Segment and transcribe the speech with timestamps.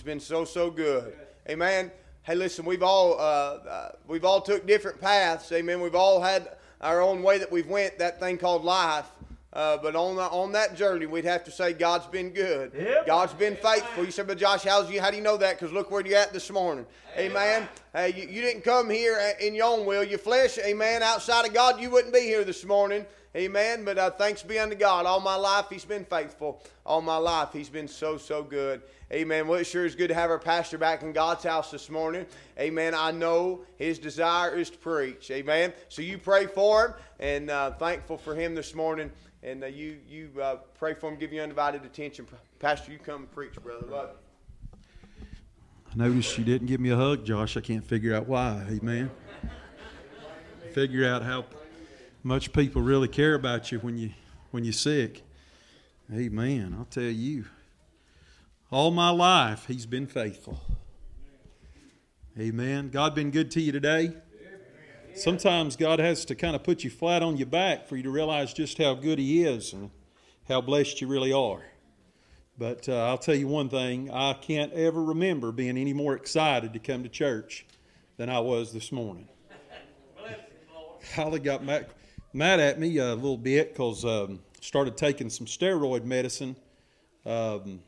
[0.00, 1.12] He's been so so good.
[1.46, 1.92] Amen.
[2.22, 5.52] Hey, listen, we've all uh, uh, we've all took different paths.
[5.52, 5.82] Amen.
[5.82, 7.98] We've all had our own way that we've went.
[7.98, 9.04] That thing called life.
[9.52, 12.72] Uh, but on the, on that journey, we'd have to say God's been good.
[12.74, 13.06] Yep.
[13.06, 14.02] God's been faithful.
[14.02, 15.02] You said, but Josh, how's you?
[15.02, 15.58] How do you know that?
[15.58, 16.86] Because look where you're at this morning.
[17.18, 17.68] Amen.
[17.92, 20.58] Hey, you, you didn't come here in your own will, your flesh.
[20.64, 21.02] Amen.
[21.02, 23.04] Outside of God, you wouldn't be here this morning.
[23.36, 23.84] Amen.
[23.84, 25.06] But uh, thanks be unto God.
[25.06, 26.62] All my life, He's been faithful.
[26.84, 28.82] All my life, He's been so, so good.
[29.12, 29.48] Amen.
[29.48, 32.26] Well, it sure is good to have our pastor back in God's house this morning.
[32.58, 32.94] Amen.
[32.94, 35.30] I know his desire is to preach.
[35.32, 35.72] Amen.
[35.88, 39.10] So you pray for him and uh, thankful for him this morning.
[39.42, 42.26] and uh, you you uh, pray for him, give you undivided attention.
[42.60, 43.86] Pastor, you come and preach, brother.
[43.88, 44.78] Love you.
[45.92, 47.56] I noticed you didn't give me a hug, Josh.
[47.56, 48.64] I can't figure out why.
[48.70, 49.10] Amen.
[50.72, 51.44] Figure out how
[52.22, 54.10] much people really care about you when you
[54.50, 55.22] when you're sick.
[56.12, 56.74] Amen.
[56.78, 57.44] I'll tell you.
[58.70, 60.60] All my life, He's been faithful.
[62.38, 62.90] Amen.
[62.90, 64.12] God been good to you today.
[65.14, 68.10] Sometimes God has to kind of put you flat on your back for you to
[68.10, 69.90] realize just how good He is and
[70.48, 71.62] how blessed you really are.
[72.56, 76.72] But uh, I'll tell you one thing I can't ever remember being any more excited
[76.74, 77.66] to come to church
[78.16, 79.28] than I was this morning.
[81.14, 81.86] Holly got mad,
[82.32, 86.56] mad at me a little bit because um, started taking some steroid medicine
[87.26, 87.80] um,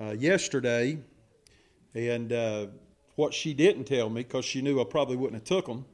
[0.00, 0.98] uh, yesterday,
[1.94, 2.66] and uh,
[3.16, 5.84] what she didn't tell me because she knew I probably wouldn't have took them.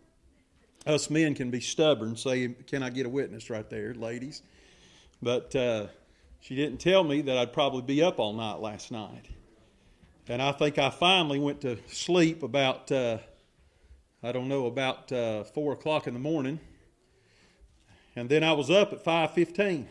[0.86, 2.16] Us men can be stubborn.
[2.16, 4.42] Say, can I get a witness right there, ladies?
[5.20, 5.86] But uh,
[6.40, 9.26] she didn't tell me that I'd probably be up all night last night.
[10.28, 13.18] And I think I finally went to sleep about, uh,
[14.22, 16.60] I don't know, about uh, four o'clock in the morning.
[18.16, 19.86] And then I was up at five fifteen.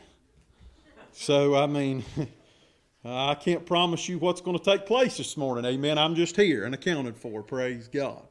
[1.13, 2.03] So I mean,
[3.05, 5.63] I can't promise you what's going to take place this morning.
[5.63, 5.99] Amen.
[5.99, 7.43] I'm just here and accounted for.
[7.43, 8.23] Praise God.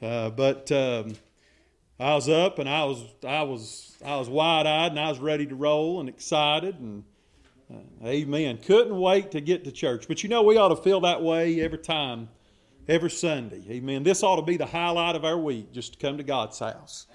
[0.00, 1.16] Uh, but um,
[1.98, 5.18] I was up and I was I was I was wide eyed and I was
[5.18, 7.02] ready to roll and excited and
[7.70, 8.58] uh, amen.
[8.58, 10.06] Couldn't wait to get to church.
[10.06, 12.28] But you know we ought to feel that way every time,
[12.86, 13.64] every Sunday.
[13.68, 14.04] Amen.
[14.04, 17.06] This ought to be the highlight of our week, just to come to God's house.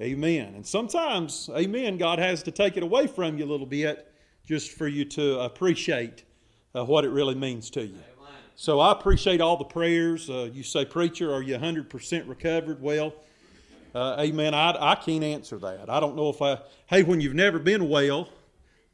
[0.00, 0.54] Amen.
[0.56, 4.10] And sometimes, amen, God has to take it away from you a little bit
[4.44, 6.24] just for you to appreciate
[6.74, 7.98] uh, what it really means to you.
[8.56, 10.28] So I appreciate all the prayers.
[10.28, 12.82] Uh, you say, Preacher, are you 100% recovered?
[12.82, 13.14] Well,
[13.94, 14.54] uh, amen.
[14.54, 15.88] I, I can't answer that.
[15.88, 18.28] I don't know if I, hey, when you've never been well,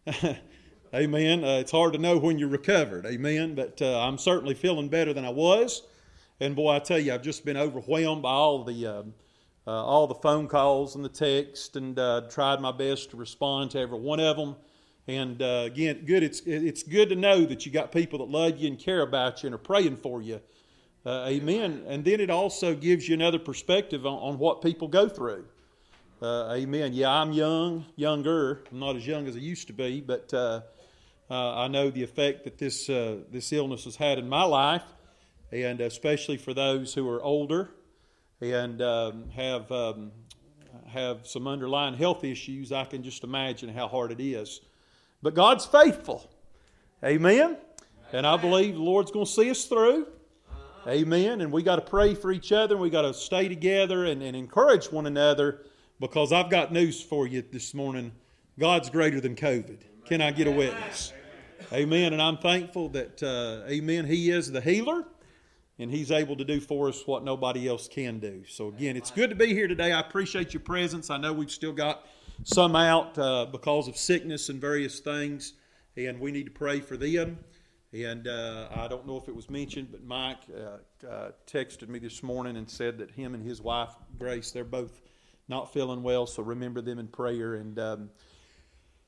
[0.95, 3.07] amen, uh, it's hard to know when you're recovered.
[3.07, 3.55] Amen.
[3.55, 5.83] But uh, I'm certainly feeling better than I was.
[6.41, 8.87] And boy, I tell you, I've just been overwhelmed by all the.
[8.87, 9.15] Um,
[9.67, 13.71] uh, all the phone calls and the text, and uh, tried my best to respond
[13.73, 14.57] to every one of them.
[15.07, 16.23] And uh, again, good.
[16.23, 19.43] It's it's good to know that you got people that love you and care about
[19.43, 20.41] you and are praying for you.
[21.05, 21.83] Uh, amen.
[21.87, 25.45] And then it also gives you another perspective on, on what people go through.
[26.21, 26.93] Uh, amen.
[26.93, 28.63] Yeah, I'm young, younger.
[28.71, 30.61] I'm not as young as I used to be, but uh,
[31.31, 34.85] I know the effect that this this illness has had in my life,
[35.53, 37.71] and especially for those who are older
[38.41, 40.13] and um, have um,
[40.87, 44.61] have some underlying health issues, I can just imagine how hard it is.
[45.23, 46.31] But God's faithful.
[47.05, 47.57] Amen.
[48.13, 50.07] And I believe the Lord's going to see us through.
[50.87, 51.41] Amen.
[51.43, 54.23] And we got to pray for each other and we got to stay together and,
[54.23, 55.63] and encourage one another
[56.01, 58.13] because I've got news for you this morning.
[58.59, 59.79] God's greater than COVID.
[60.07, 61.13] Can I get a witness?
[61.73, 62.15] Amen.
[62.15, 65.05] And I'm thankful that, uh, amen, He is the healer
[65.81, 68.45] and He's able to do for us what nobody else can do.
[68.47, 69.93] So, again, it's good to be here today.
[69.93, 71.09] I appreciate your presence.
[71.09, 72.07] I know we've still got
[72.45, 75.55] some out uh, because of sickness and various things,
[75.97, 77.39] and we need to pray for them.
[77.93, 81.99] And uh, I don't know if it was mentioned, but Mike uh, uh texted me
[81.99, 85.01] this morning and said that him and his wife, Grace, they're both
[85.49, 87.55] not feeling well, so remember them in prayer.
[87.55, 88.11] And um,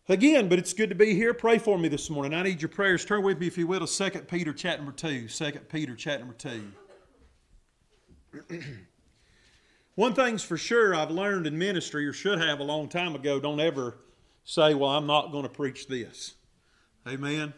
[0.09, 1.33] Again, but it's good to be here.
[1.33, 2.35] Pray for me this morning.
[2.35, 3.05] I need your prayers.
[3.05, 5.29] Turn with me, if you will, to 2 Peter chapter number 2.
[5.29, 6.73] 2 Peter chapter number 2.
[9.95, 13.39] One thing's for sure I've learned in ministry, or should have a long time ago,
[13.39, 13.99] don't ever
[14.43, 16.35] say, Well, I'm not going to preach this.
[17.07, 17.55] Amen.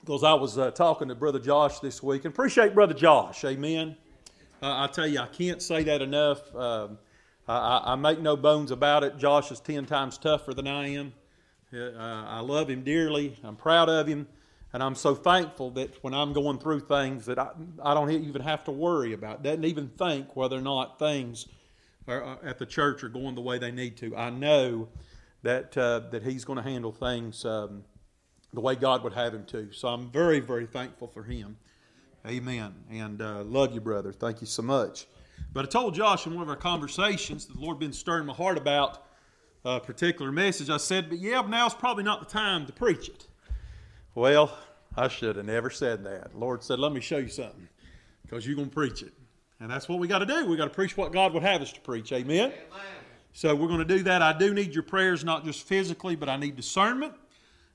[0.00, 3.44] Because I was uh, talking to Brother Josh this week, and appreciate Brother Josh.
[3.44, 3.96] Amen.
[4.62, 6.54] Uh, I tell you, I can't say that enough.
[6.54, 6.98] Um,
[7.48, 9.18] I, I, make no bones about it.
[9.18, 11.12] Josh is 10 times tougher than I am.
[11.74, 13.36] I love him dearly.
[13.42, 14.28] I'm proud of him.
[14.72, 17.50] And I'm so thankful that when I'm going through things that I,
[17.82, 21.46] I don't even have to worry about, doesn't even think whether or not things
[22.08, 24.16] are, at the church are going the way they need to.
[24.16, 24.88] I know
[25.42, 27.84] that, uh, that he's going to handle things um,
[28.54, 29.72] the way God would have him to.
[29.72, 31.56] So I'm very, very thankful for him.
[32.26, 32.74] Amen.
[32.90, 34.12] And uh, love you, brother.
[34.12, 35.06] Thank you so much.
[35.52, 38.32] But I told Josh in one of our conversations that the Lord been stirring my
[38.32, 39.04] heart about
[39.64, 40.70] a particular message.
[40.70, 43.26] I said, but yeah, but now's probably not the time to preach it.
[44.14, 44.56] Well,
[44.96, 46.32] I should have never said that.
[46.32, 47.68] The Lord said, let me show you something
[48.22, 49.12] because you're going to preach it.
[49.60, 50.46] And that's what we got to do.
[50.46, 52.12] We got to preach what God would have us to preach.
[52.12, 52.46] Amen?
[52.50, 52.82] Amen.
[53.32, 54.20] So we're going to do that.
[54.20, 57.14] I do need your prayers, not just physically, but I need discernment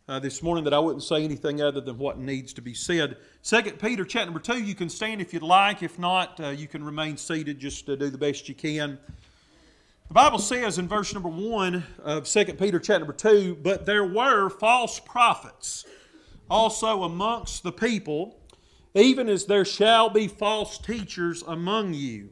[0.10, 3.18] uh, this morning that I wouldn't say anything other than what needs to be said.
[3.42, 4.64] Second Peter, chapter number two.
[4.64, 5.84] You can stand if you'd like.
[5.84, 7.60] If not, uh, you can remain seated.
[7.60, 8.98] Just uh, do the best you can.
[10.08, 14.06] The Bible says in verse number 1 of 2 Peter chapter number 2, but there
[14.06, 15.86] were false prophets
[16.50, 18.40] also amongst the people,
[18.94, 22.30] even as there shall be false teachers among you,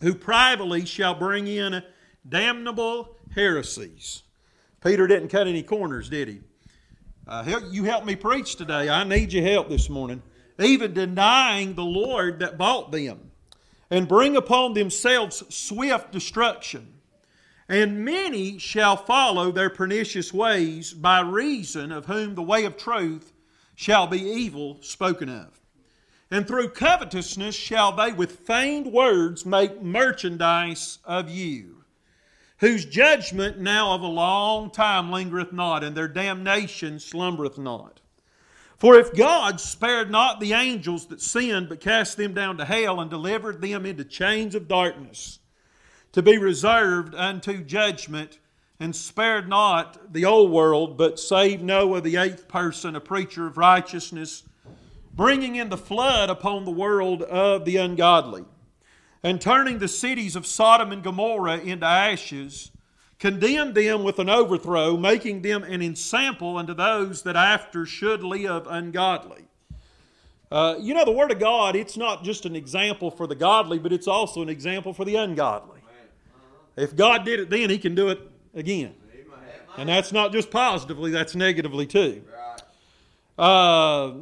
[0.00, 1.82] who privately shall bring in
[2.28, 4.22] damnable heresies.
[4.80, 6.40] Peter didn't cut any corners, did he?
[7.28, 8.88] Uh, help, you help me preach today.
[8.88, 10.22] I need your help this morning.
[10.60, 13.32] Even denying the Lord that bought them,
[13.90, 16.94] and bring upon themselves swift destruction.
[17.68, 23.32] And many shall follow their pernicious ways, by reason of whom the way of truth
[23.74, 25.60] shall be evil spoken of.
[26.30, 31.75] And through covetousness shall they with feigned words make merchandise of you,
[32.58, 38.00] whose judgment now of a long time lingereth not, and their damnation slumbereth not.
[38.78, 43.00] For if God spared not the angels that sinned, but cast them down to hell,
[43.00, 45.38] and delivered them into chains of darkness,
[46.12, 48.38] to be reserved unto judgment,
[48.78, 53.56] and spared not the old world, but saved Noah, the eighth person, a preacher of
[53.56, 54.42] righteousness,
[55.14, 58.44] bringing in the flood upon the world of the ungodly,
[59.22, 62.70] and turning the cities of Sodom and Gomorrah into ashes,
[63.18, 68.66] condemned them with an overthrow, making them an ensample unto those that after should live
[68.68, 69.44] ungodly.
[70.50, 73.78] Uh, you know, the Word of God, it's not just an example for the godly,
[73.78, 75.80] but it's also an example for the ungodly.
[76.76, 78.20] If God did it then, He can do it
[78.54, 78.94] again.
[79.78, 82.22] And that's not just positively, that's negatively too.
[83.38, 84.12] Uh,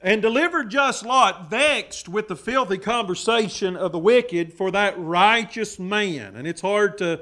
[0.00, 5.78] and delivered just Lot, vexed with the filthy conversation of the wicked for that righteous
[5.78, 6.36] man.
[6.36, 7.20] And it's hard to,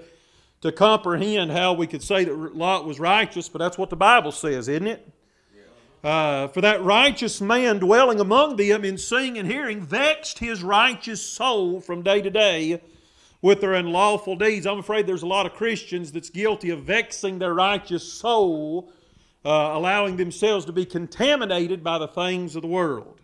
[0.61, 4.33] to comprehend how we could say that Lot was righteous, but that's what the Bible
[4.33, 5.13] says, isn't it?
[6.05, 11.21] Uh, for that righteous man dwelling among them in seeing and hearing vexed his righteous
[11.21, 12.81] soul from day to day
[13.43, 14.67] with their unlawful deeds.
[14.67, 18.93] I'm afraid there's a lot of Christians that's guilty of vexing their righteous soul,
[19.47, 23.21] uh, allowing themselves to be contaminated by the things of the world.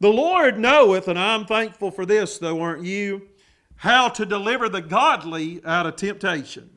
[0.00, 3.28] The Lord knoweth, and I'm thankful for this, though, aren't you,
[3.76, 6.70] how to deliver the godly out of temptation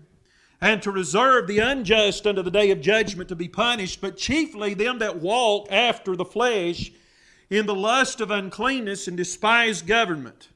[0.62, 4.74] and to reserve the unjust unto the day of judgment to be punished, but chiefly
[4.74, 6.92] them that walk after the flesh
[7.50, 10.50] in the lust of uncleanness and despise government.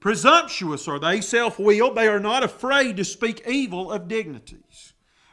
[0.00, 4.89] Presumptuous are they, self willed, they are not afraid to speak evil of dignities.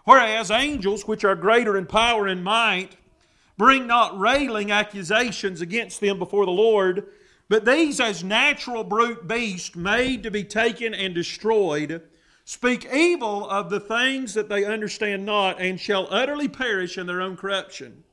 [0.08, 2.96] Whereas angels, which are greater in power and might,
[3.58, 7.08] bring not railing accusations against them before the Lord,
[7.50, 12.04] but these, as natural brute beasts made to be taken and destroyed,
[12.46, 17.20] speak evil of the things that they understand not, and shall utterly perish in their
[17.20, 18.06] own corruption,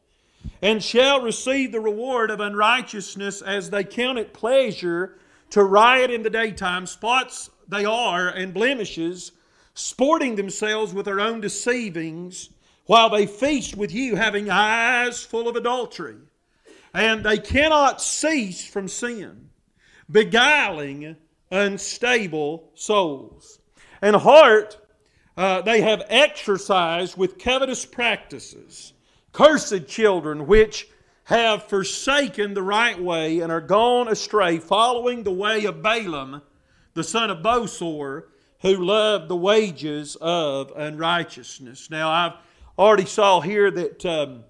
[0.60, 5.16] and shall receive the reward of unrighteousness as they count it pleasure
[5.50, 9.30] to riot in the daytime, spots they are and blemishes,
[9.74, 12.50] sporting themselves with their own deceivings,
[12.86, 16.16] while they feast with you, having eyes full of adultery.
[16.92, 19.50] And they cannot cease from sin,
[20.10, 21.16] beguiling
[21.50, 23.58] unstable souls.
[24.00, 24.76] And heart,
[25.36, 28.92] uh, they have exercised with covetous practices,
[29.32, 30.86] cursed children, which
[31.24, 36.42] have forsaken the right way and are gone astray, following the way of Balaam,
[36.92, 38.24] the son of Bosor,
[38.64, 41.90] who love the wages of unrighteousness.
[41.90, 42.32] Now, I've
[42.78, 44.44] already saw here that um,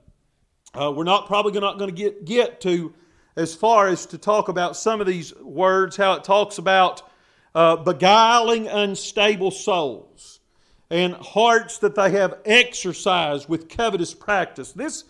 [0.72, 2.94] uh, we're not probably not going to get, get to
[3.34, 7.02] as far as to talk about some of these words, how it talks about
[7.56, 10.38] uh, beguiling unstable souls
[10.90, 14.70] and hearts that they have exercised with covetous practice.
[14.70, 15.02] This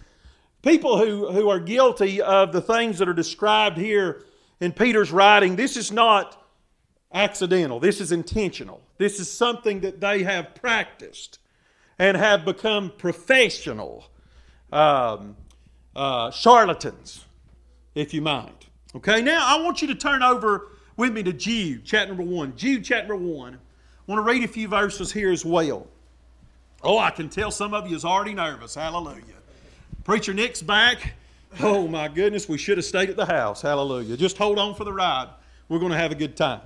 [0.62, 4.24] people who, who are guilty of the things that are described here
[4.60, 6.43] in Peter's writing, this is not
[7.14, 7.80] accidental.
[7.80, 8.82] This is intentional.
[8.98, 11.38] This is something that they have practiced
[11.98, 14.04] and have become professional
[14.72, 15.36] um,
[15.94, 17.24] uh, charlatans,
[17.94, 18.66] if you mind.
[18.96, 22.56] Okay, now I want you to turn over with me to Jude, chapter number one.
[22.56, 23.54] Jude, chapter number one.
[23.54, 25.86] I want to read a few verses here as well.
[26.82, 28.74] Oh, I can tell some of you is already nervous.
[28.74, 29.22] Hallelujah.
[30.04, 31.14] Preacher Nick's back.
[31.60, 33.62] Oh my goodness, we should have stayed at the house.
[33.62, 34.16] Hallelujah.
[34.16, 35.28] Just hold on for the ride.
[35.68, 36.60] We're going to have a good time.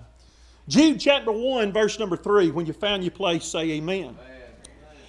[0.68, 2.50] Jude chapter 1, verse number 3.
[2.50, 4.04] When you found your place, say amen.
[4.04, 4.16] amen.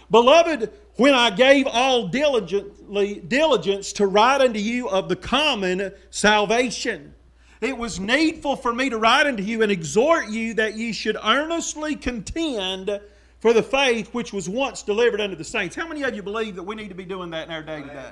[0.09, 7.13] Beloved, when I gave all diligently diligence to write unto you of the common salvation,
[7.59, 11.17] it was needful for me to write unto you and exhort you that ye should
[11.21, 13.01] earnestly contend
[13.39, 15.75] for the faith which was once delivered unto the saints.
[15.75, 17.81] How many of you believe that we need to be doing that in our day
[17.81, 18.11] to day?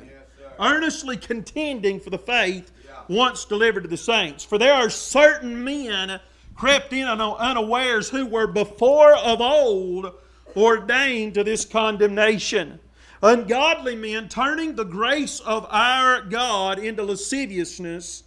[0.60, 3.04] Earnestly contending for the faith yeah.
[3.08, 4.44] once delivered to the saints.
[4.44, 6.20] For there are certain men
[6.58, 10.14] crept in unawares who were before of old
[10.56, 12.80] ordained to this condemnation.
[13.22, 18.24] Ungodly men turning the grace of our God into lasciviousness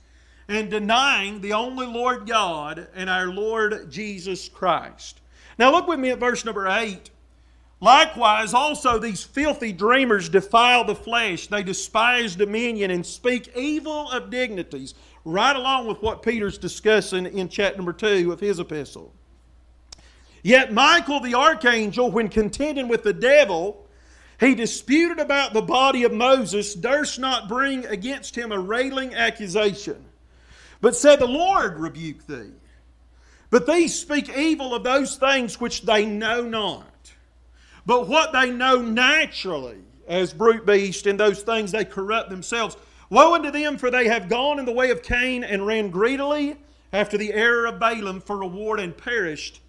[0.49, 5.21] and denying the only Lord God and our Lord Jesus Christ.
[5.59, 7.11] Now look with me at verse number 8.
[7.81, 11.47] Likewise, also these filthy dreamers defile the flesh.
[11.47, 14.95] They despise dominion and speak evil of dignities.
[15.25, 19.13] Right along with what Peter's discussing in chapter number 2 of his epistle.
[20.43, 23.87] Yet Michael the archangel, when contending with the devil,
[24.39, 30.03] he disputed about the body of Moses, durst not bring against him a railing accusation,
[30.81, 32.53] but said, The Lord rebuke thee.
[33.51, 36.87] But these speak evil of those things which they know not.
[37.85, 42.77] But what they know naturally as brute beasts, and those things they corrupt themselves.
[43.11, 46.57] Woe unto them, for they have gone in the way of Cain and ran greedily
[46.93, 49.61] after the error of Balaam for reward and perished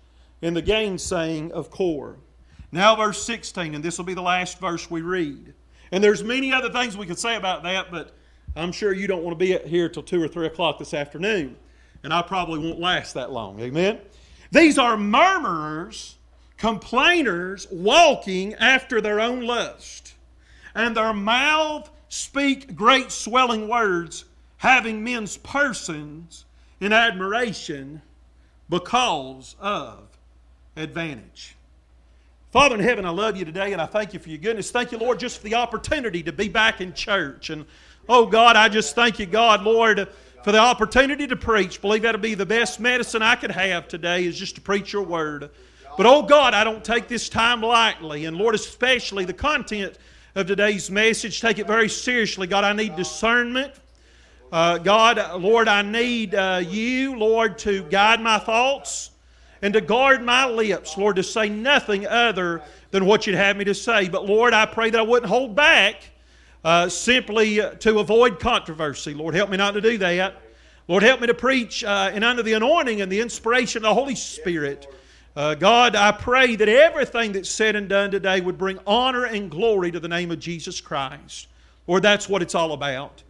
[0.42, 2.18] in the gainsaying of Kor.
[2.72, 5.54] Now, verse 16, and this will be the last verse we read.
[5.92, 8.16] And there's many other things we could say about that, but
[8.56, 11.58] I'm sure you don't want to be here till 2 or 3 o'clock this afternoon.
[12.04, 13.60] And I probably won't last that long.
[13.60, 14.00] Amen?
[14.52, 16.16] These are murmurers,
[16.58, 20.14] complainers, walking after their own lust.
[20.74, 24.26] And their mouth speak great swelling words,
[24.58, 26.44] having men's persons
[26.82, 28.02] in admiration
[28.70, 30.10] because of
[30.76, 31.56] advantage.
[32.52, 34.72] Father in heaven, I love you today and I thank you for your goodness.
[34.72, 37.50] Thank you, Lord, just for the opportunity to be back in church.
[37.50, 37.66] And
[38.10, 40.10] oh God, I just thank you, God, Lord,
[40.44, 41.80] for the opportunity to preach.
[41.80, 45.04] Believe that'll be the best medicine I could have today is just to preach your
[45.04, 45.50] word.
[45.96, 48.26] But oh God, I don't take this time lightly.
[48.26, 49.98] And Lord, especially the content
[50.34, 52.48] of today's message, take it very seriously.
[52.48, 53.74] God, I need discernment.
[54.52, 59.12] Uh, God, Lord, I need uh, you, Lord, to guide my thoughts
[59.62, 63.66] and to guard my lips, Lord, to say nothing other than what you'd have me
[63.66, 64.10] to say.
[64.10, 66.02] But Lord, I pray that I wouldn't hold back
[66.64, 69.14] uh, simply to avoid controversy.
[69.14, 70.36] Lord, help me not to do that.
[70.88, 73.94] Lord, help me to preach uh, and under the anointing and the inspiration of the
[73.94, 74.94] Holy Spirit.
[75.34, 79.50] Uh, God, I pray that everything that's said and done today would bring honor and
[79.50, 81.48] glory to the name of Jesus Christ.
[81.88, 83.24] Lord, that's what it's all about.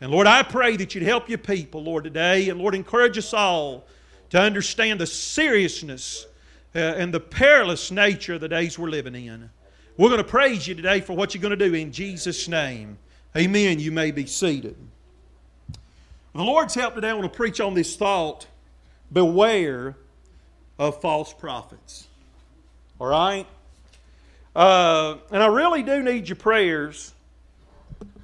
[0.00, 2.48] And Lord, I pray that you'd help your people, Lord, today.
[2.48, 3.86] And Lord, encourage us all
[4.30, 6.26] to understand the seriousness
[6.74, 9.48] uh, and the perilous nature of the days we're living in.
[9.96, 12.98] We're going to praise you today for what you're going to do in Jesus' name.
[13.36, 13.78] Amen.
[13.78, 14.76] You may be seated.
[15.68, 15.78] With
[16.32, 18.48] the Lord's help today, I want to preach on this thought
[19.12, 19.94] beware
[20.78, 22.08] of false prophets.
[22.98, 23.46] All right?
[24.54, 27.12] Uh, and I really do need your prayers,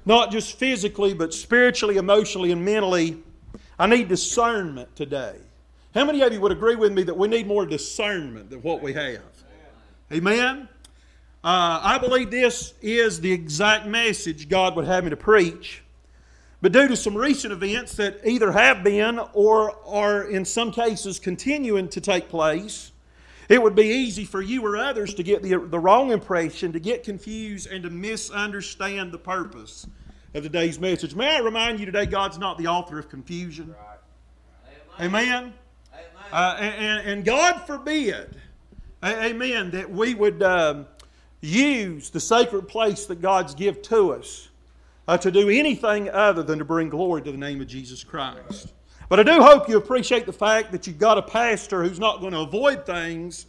[0.05, 3.21] not just physically, but spiritually, emotionally, and mentally.
[3.77, 5.35] I need discernment today.
[5.93, 8.81] How many of you would agree with me that we need more discernment than what
[8.81, 9.21] we have?
[10.11, 10.69] Amen?
[11.43, 15.81] Uh, I believe this is the exact message God would have me to preach.
[16.61, 21.19] But due to some recent events that either have been or are in some cases
[21.19, 22.91] continuing to take place,
[23.49, 26.79] it would be easy for you or others to get the, the wrong impression, to
[26.79, 29.87] get confused, and to misunderstand the purpose
[30.35, 31.15] of today's message.
[31.15, 33.73] May I remind you today, God's not the author of confusion.
[34.99, 35.53] Amen.
[36.31, 38.37] Uh, and, and, God forbid,
[39.03, 40.85] amen, that we would um,
[41.41, 44.47] use the sacred place that God's give to us
[45.07, 48.73] uh, to do anything other than to bring glory to the name of Jesus Christ.
[49.09, 52.21] But I do hope you appreciate the fact that you've got a pastor who's not
[52.21, 53.45] going to avoid things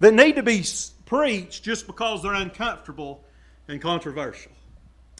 [0.00, 0.64] that need to be
[1.04, 3.22] preached just because they're uncomfortable
[3.68, 4.52] and controversial.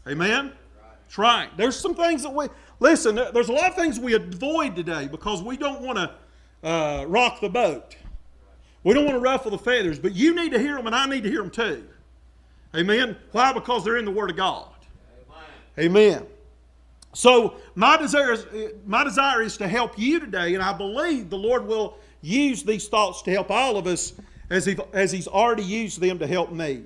[0.09, 0.53] Amen?
[1.03, 1.51] That's right.
[1.59, 2.47] There's some things that we,
[2.81, 7.05] listen, there's a lot of things we avoid today because we don't want to uh,
[7.07, 7.97] rock the boat.
[8.85, 11.07] We don't want to ruffle the feathers, but you need to hear them and I
[11.07, 11.87] need to hear them too.
[12.75, 13.17] Amen.
[13.33, 13.53] Why?
[13.53, 14.72] Because they're in the Word of God.
[15.79, 16.27] Amen.
[17.15, 18.47] So my desire, is,
[18.87, 22.89] my desire is to help you today, and I believe the Lord will use these
[22.89, 24.15] thoughts to help all of us
[24.51, 26.85] as, he, as He's already used them to help me.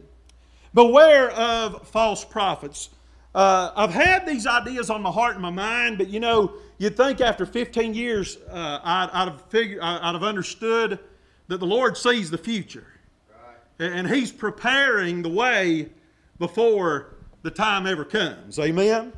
[0.74, 2.90] Beware of false prophets.
[3.34, 6.96] Uh, I've had these ideas on my heart and my mind, but you know, you'd
[6.96, 10.98] think after 15 years, uh, I'd, I'd, have figured, I'd have understood
[11.48, 12.86] that the Lord sees the future.
[13.78, 13.92] Right.
[13.92, 15.90] And He's preparing the way
[16.38, 17.15] before
[17.46, 18.58] the time ever comes.
[18.58, 19.12] Amen?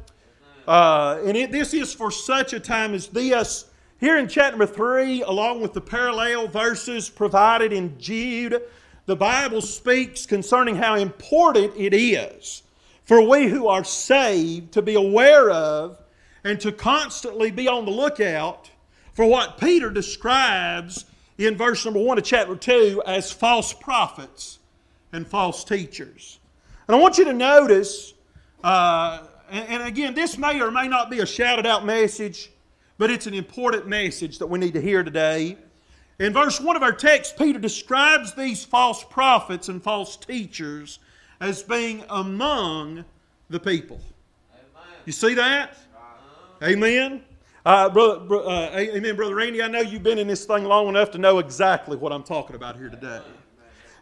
[0.67, 3.65] Uh, and it, this is for such a time as this.
[3.99, 8.63] Here in chapter number 3, along with the parallel verses provided in Jude,
[9.07, 12.63] the Bible speaks concerning how important it is
[13.09, 15.99] for we who are saved to be aware of
[16.45, 18.71] and to constantly be on the lookout
[19.15, 21.07] for what Peter describes
[21.39, 24.59] in verse number 1 of chapter 2 as false prophets
[25.15, 26.39] and false teachers.
[26.87, 28.15] And I want you to notice,
[28.65, 32.51] uh, and, and again, this may or may not be a shouted out message,
[32.99, 35.57] but it's an important message that we need to hear today.
[36.19, 40.99] In verse 1 of our text, Peter describes these false prophets and false teachers
[41.41, 43.05] as being among
[43.49, 44.01] the people.
[45.05, 45.79] You see that?
[46.63, 47.23] Amen.
[47.65, 49.63] Uh, brother, bro- uh, amen, brother Randy.
[49.63, 52.57] I know you've been in this thing long enough to know exactly what I'm talking
[52.57, 53.21] about here today.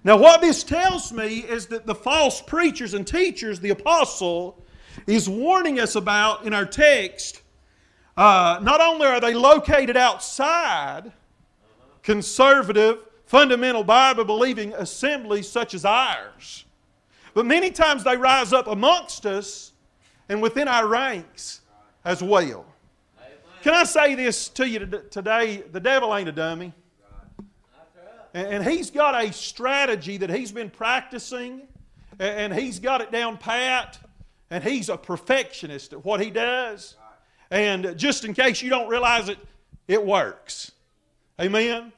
[0.04, 4.62] Now, what this tells me is that the false preachers and teachers, the apostle,
[5.06, 7.42] is warning us about in our text.
[8.16, 11.12] Uh, not only are they located outside
[12.02, 16.64] conservative, fundamental Bible believing assemblies such as ours,
[17.34, 19.72] but many times they rise up amongst us
[20.28, 21.60] and within our ranks
[22.04, 22.64] as well.
[23.62, 24.78] Can I say this to you
[25.10, 25.64] today?
[25.72, 26.72] The devil ain't a dummy.
[28.36, 31.62] And he's got a strategy that he's been practicing,
[32.18, 33.98] and he's got it down pat,
[34.50, 36.96] and he's a perfectionist at what he does.
[37.50, 39.38] And just in case you don't realize it,
[39.88, 40.72] it works.
[41.40, 41.94] Amen?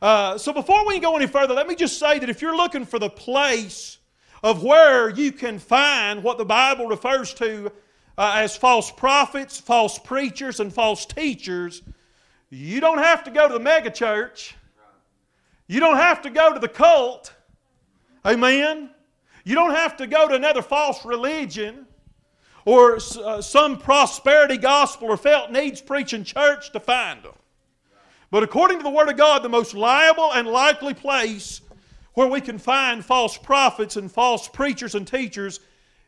[0.00, 2.84] Uh, so before we go any further, let me just say that if you're looking
[2.84, 3.98] for the place
[4.42, 7.70] of where you can find what the Bible refers to
[8.18, 11.82] uh, as false prophets, false preachers, and false teachers,
[12.50, 14.54] you don't have to go to the megachurch.
[15.72, 17.32] You don't have to go to the cult.
[18.26, 18.90] Amen.
[19.42, 21.86] You don't have to go to another false religion
[22.66, 27.32] or uh, some prosperity gospel or felt needs preaching church to find them.
[28.30, 31.62] But according to the Word of God, the most liable and likely place
[32.12, 35.60] where we can find false prophets and false preachers and teachers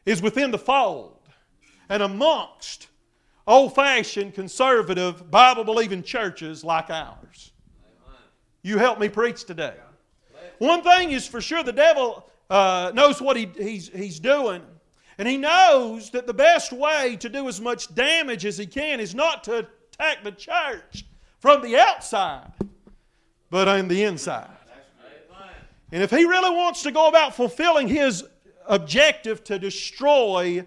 [0.04, 1.26] is within the fold
[1.88, 2.88] and amongst
[3.46, 7.53] old fashioned, conservative, Bible believing churches like ours.
[8.64, 9.74] You help me preach today.
[10.58, 14.62] One thing is for sure the devil uh, knows what he, he's, he's doing.
[15.18, 19.00] And he knows that the best way to do as much damage as he can
[19.00, 21.04] is not to attack the church
[21.38, 22.52] from the outside,
[23.50, 24.48] but on the inside.
[25.92, 28.24] And if he really wants to go about fulfilling his
[28.66, 30.64] objective to destroy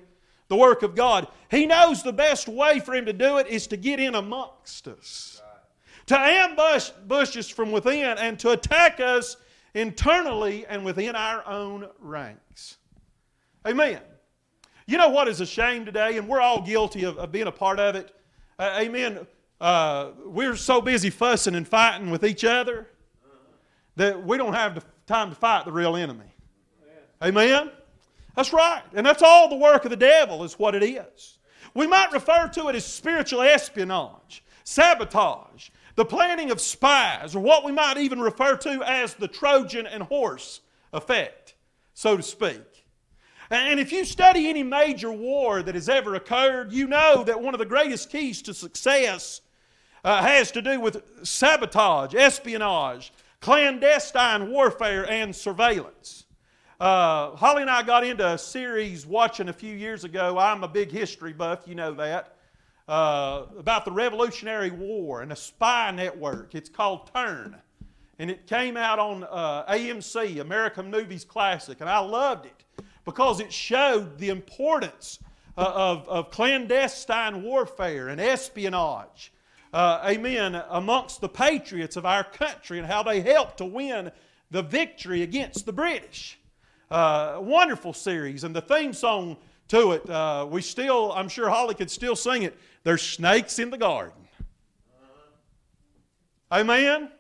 [0.48, 3.68] the work of God, he knows the best way for him to do it is
[3.68, 5.42] to get in amongst us,
[6.08, 9.38] to ambush bush us from within, and to attack us
[9.74, 12.78] internally and within our own ranks.
[13.68, 14.02] Amen.
[14.88, 17.52] You know what is a shame today, and we're all guilty of, of being a
[17.52, 18.16] part of it.
[18.58, 19.28] Uh, amen.
[19.60, 22.88] Uh, we're so busy fussing and fighting with each other
[23.98, 26.34] that we don't have the time to fight the real enemy.
[27.22, 27.72] Amen?
[28.36, 28.84] That's right.
[28.94, 31.40] And that's all the work of the devil, is what it is.
[31.74, 37.66] We might refer to it as spiritual espionage, sabotage, the planning of spies, or what
[37.66, 40.62] we might even refer to as the Trojan and horse
[40.94, 41.56] effect,
[41.96, 42.86] so to speak.
[43.50, 47.56] And if you study any major war that has ever occurred, you know that one
[47.56, 49.42] of the greatest keys to success
[50.04, 56.26] uh, has to do with sabotage, espionage, clandestine warfare, and surveillance.
[56.80, 60.38] Uh, Holly and I got into a series watching a few years ago.
[60.38, 62.37] I'm a big history buff, you know that.
[62.88, 66.56] Uh, about the Revolutionary War and a spy network.
[66.56, 67.58] It's called Turn.
[68.18, 72.64] And it came out on uh, AMC, American Movies Classic, and I loved it
[73.04, 75.20] because it showed the importance
[75.58, 79.34] uh, of, of clandestine warfare and espionage.
[79.74, 84.12] Uh, amen, amongst the patriots of our country and how they helped to win
[84.50, 86.40] the victory against the British.
[86.90, 89.36] Uh, wonderful series, and the theme song
[89.68, 92.58] to it, uh, we still, I'm sure Holly could still sing it.
[92.88, 94.30] There's snakes in the garden.
[96.50, 97.12] Amen?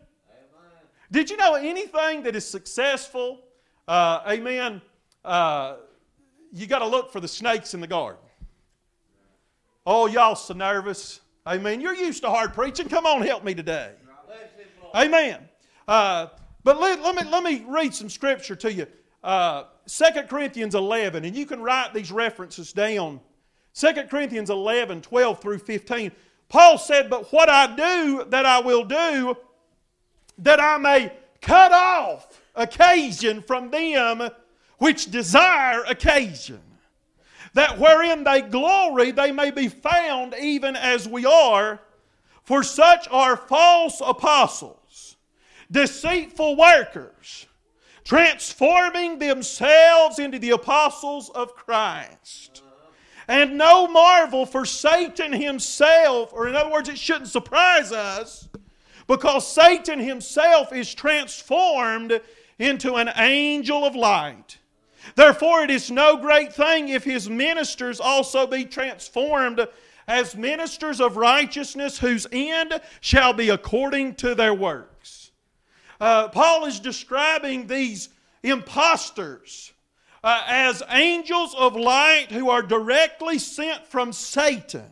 [1.12, 3.42] Did you know anything that is successful?
[3.86, 4.82] Uh, amen.
[5.26, 5.76] Uh,
[6.54, 8.22] you got to look for the snakes in the garden.
[9.86, 11.20] Oh, y'all so nervous.
[11.46, 11.82] Amen.
[11.82, 12.88] You're used to hard preaching.
[12.88, 13.92] Come on, help me today.
[14.96, 15.50] Amen.
[15.86, 16.28] Uh,
[16.64, 18.88] but let, let, me, let me read some scripture to you.
[19.22, 23.20] Uh, 2 Corinthians 11, and you can write these references down.
[23.78, 26.12] 2 Corinthians 11, 12 through 15.
[26.50, 29.38] Paul said, But what I do, that I will do,
[30.40, 34.30] that I may cut off occasion from them
[34.80, 36.62] which desire occasion,
[37.54, 41.80] that wherein they glory they may be found even as we are.
[42.44, 45.18] For such are false apostles,
[45.70, 47.46] deceitful workers,
[48.04, 52.63] transforming themselves into the apostles of Christ.
[53.28, 58.48] And no marvel, for Satan himself, or in other words, it shouldn't surprise us,
[59.06, 62.22] because Satan himself is transformed
[62.60, 64.58] into an angel of light.
[65.16, 69.66] Therefore, it is no great thing if his ministers also be transformed
[70.08, 75.32] as ministers of righteousness, whose end shall be according to their works.
[76.00, 78.10] Uh, Paul is describing these
[78.44, 79.74] impostors
[80.28, 84.92] uh, as angels of light who are directly sent from Satan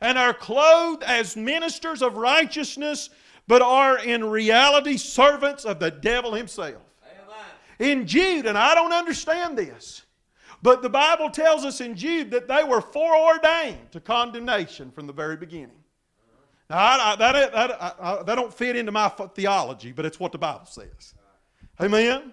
[0.00, 3.10] and are clothed as ministers of righteousness,
[3.46, 6.80] but are in reality servants of the devil himself.
[7.78, 10.06] In Jude, and I don't understand this,
[10.62, 15.12] but the Bible tells us in Jude that they were foreordained to condemnation from the
[15.12, 15.84] very beginning.
[16.70, 20.32] Now, I, I, that, that, I, that don't fit into my theology, but it's what
[20.32, 21.12] the Bible says.
[21.78, 22.32] Amen?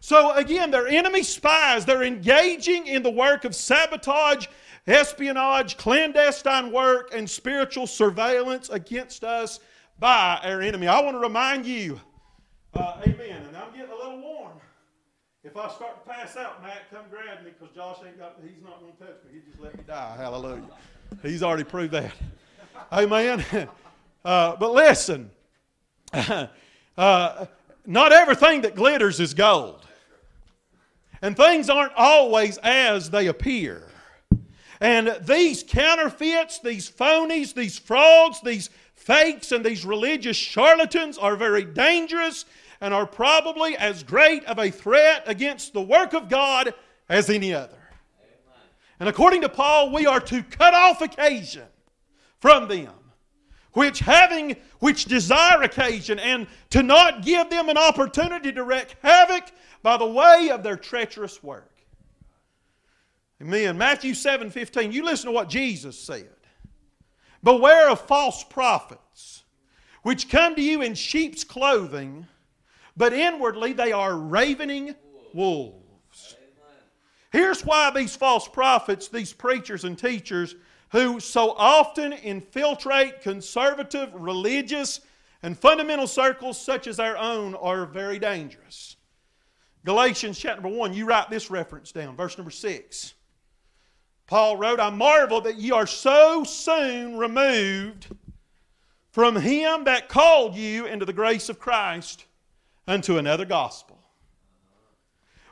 [0.00, 1.84] So, again, they're enemy spies.
[1.84, 4.46] They're engaging in the work of sabotage,
[4.86, 9.60] espionage, clandestine work, and spiritual surveillance against us
[9.98, 10.86] by our enemy.
[10.86, 12.00] I want to remind you,
[12.74, 14.52] uh, amen, and I'm getting a little warm.
[15.42, 18.62] If I start to pass out, Matt, come grab me because Josh ain't got, he's
[18.62, 19.40] not going to touch me.
[19.40, 20.14] He just let me die.
[20.16, 20.62] Hallelujah.
[21.22, 22.12] He's already proved that.
[22.92, 23.44] Amen.
[24.24, 25.30] Uh, but listen,
[26.12, 27.46] uh,
[27.86, 29.86] not everything that glitters is gold.
[31.20, 33.84] And things aren't always as they appear.
[34.80, 41.64] And these counterfeits, these phonies, these frauds, these fakes, and these religious charlatans are very
[41.64, 42.44] dangerous
[42.80, 46.74] and are probably as great of a threat against the work of God
[47.08, 47.74] as any other.
[49.00, 51.66] And according to Paul, we are to cut off occasion
[52.40, 52.92] from them,
[53.72, 59.44] which having which desire occasion, and to not give them an opportunity to wreak havoc
[59.88, 61.72] by the way of their treacherous work.
[63.40, 63.78] Amen.
[63.78, 66.28] Matthew 7 15, you listen to what Jesus said.
[67.42, 69.44] Beware of false prophets,
[70.02, 72.26] which come to you in sheep's clothing
[72.98, 74.94] but inwardly they are ravening
[75.32, 76.36] wolves.
[77.32, 80.54] Here's why these false prophets, these preachers and teachers,
[80.90, 85.00] who so often infiltrate conservative, religious,
[85.42, 88.87] and fundamental circles such as our own, are very dangerous.
[89.84, 93.14] Galatians chapter number 1, you write this reference down, verse number 6.
[94.26, 98.08] Paul wrote, I marvel that ye are so soon removed
[99.10, 102.26] from him that called you into the grace of Christ
[102.86, 103.98] unto another gospel,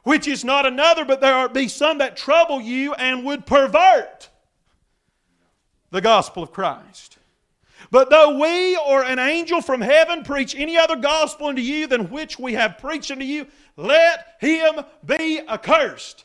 [0.02, 4.28] which is not another, but there be some that trouble you and would pervert
[5.90, 7.15] the gospel of Christ.
[7.90, 12.10] But though we or an angel from heaven preach any other gospel unto you than
[12.10, 13.46] which we have preached unto you,
[13.76, 16.24] let him be accursed.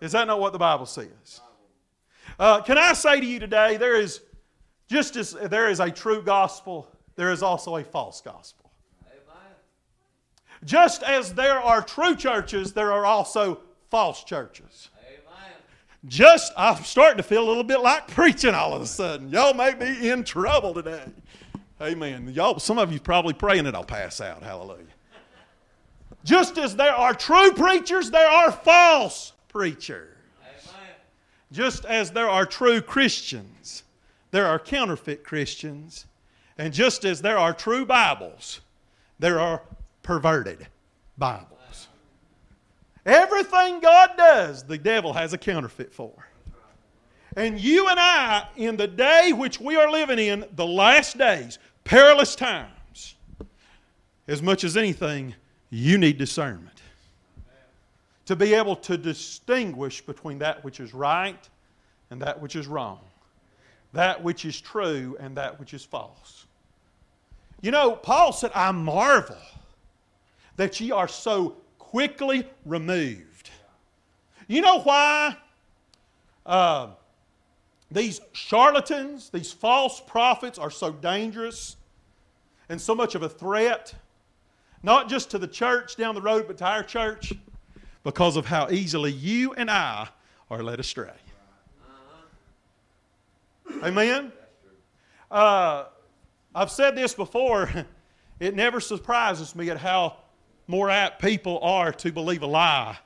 [0.00, 1.40] Is that not what the Bible says?
[2.38, 4.20] Uh, can I say to you today, there is
[4.88, 8.70] just as there is a true gospel, there is also a false gospel.
[10.64, 14.90] Just as there are true churches, there are also false churches.
[16.08, 19.28] Just, I'm starting to feel a little bit like preaching all of a sudden.
[19.30, 21.04] Y'all may be in trouble today.
[21.80, 22.30] Amen.
[22.32, 24.42] Y'all, some of you probably praying that I'll pass out.
[24.42, 24.84] Hallelujah.
[26.24, 30.16] Just as there are true preachers, there are false preachers.
[30.42, 30.94] Amen.
[31.52, 33.82] Just as there are true Christians,
[34.30, 36.06] there are counterfeit Christians.
[36.58, 38.60] And just as there are true Bibles,
[39.18, 39.62] there are
[40.02, 40.66] perverted
[41.18, 41.55] Bibles.
[43.06, 46.12] Everything God does, the devil has a counterfeit for.
[47.36, 51.60] And you and I, in the day which we are living in, the last days,
[51.84, 53.14] perilous times,
[54.26, 55.34] as much as anything,
[55.70, 56.82] you need discernment.
[58.24, 61.48] To be able to distinguish between that which is right
[62.10, 62.98] and that which is wrong,
[63.92, 66.46] that which is true and that which is false.
[67.60, 69.36] You know, Paul said, I marvel
[70.56, 71.58] that ye are so
[71.90, 73.50] quickly removed.
[74.48, 75.36] You know why
[76.44, 76.88] uh,
[77.92, 81.76] these charlatans, these false prophets are so dangerous
[82.68, 83.94] and so much of a threat,
[84.82, 87.32] not just to the church down the road, but to our church?
[88.02, 90.08] Because of how easily you and I
[90.50, 91.14] are led astray.
[93.82, 94.32] Amen?
[95.30, 95.84] Uh,
[96.52, 97.70] I've said this before.
[98.38, 100.18] It never surprises me at how
[100.66, 102.98] more apt people are to believe a lie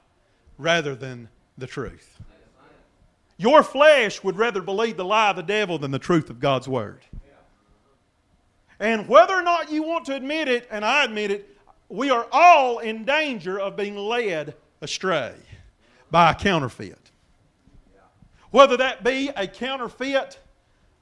[0.59, 2.21] rather than the truth.
[3.37, 6.69] Your flesh would rather believe the lie of the devil than the truth of God's
[6.69, 7.01] Word.
[8.79, 11.57] And whether or not you want to admit it, and I admit it,
[11.89, 15.35] we are all in danger of being led astray
[16.11, 17.11] by a counterfeit.
[18.51, 20.39] Whether that be a counterfeit,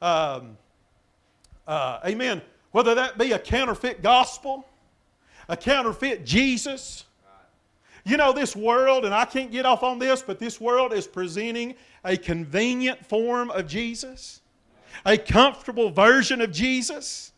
[0.03, 0.59] um,
[1.67, 2.43] uh, amen,
[2.73, 4.67] whether that be a counterfeit gospel,
[5.49, 7.05] a counterfeit Jesus.
[8.05, 11.07] You know, this world, and I can't get off on this, but this world is
[11.07, 14.41] presenting a convenient form of Jesus,
[15.05, 17.33] a comfortable version of Jesus,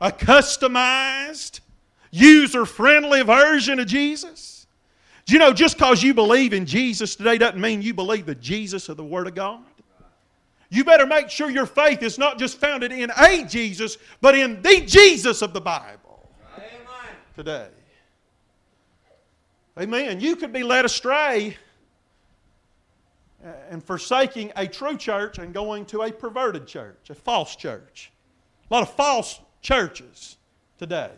[0.00, 1.60] a customized,
[2.10, 4.66] user friendly version of Jesus.
[5.24, 8.34] Do you know, just because you believe in Jesus today doesn't mean you believe the
[8.36, 9.64] Jesus of the Word of God.
[10.68, 14.62] You better make sure your faith is not just founded in a Jesus, but in
[14.62, 16.05] the Jesus of the Bible
[17.36, 17.68] today.
[19.78, 20.20] Amen.
[20.20, 21.58] You could be led astray
[23.44, 28.10] uh, and forsaking a true church and going to a perverted church, a false church.
[28.70, 30.38] A lot of false churches
[30.78, 31.10] today.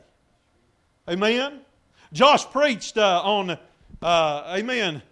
[1.09, 1.61] Amen.
[2.13, 3.57] Josh preached uh, on,
[4.03, 5.03] uh, amen,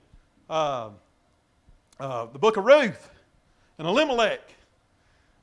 [0.50, 0.90] uh,
[2.00, 3.10] uh, the book of Ruth.
[3.78, 4.40] And Elimelech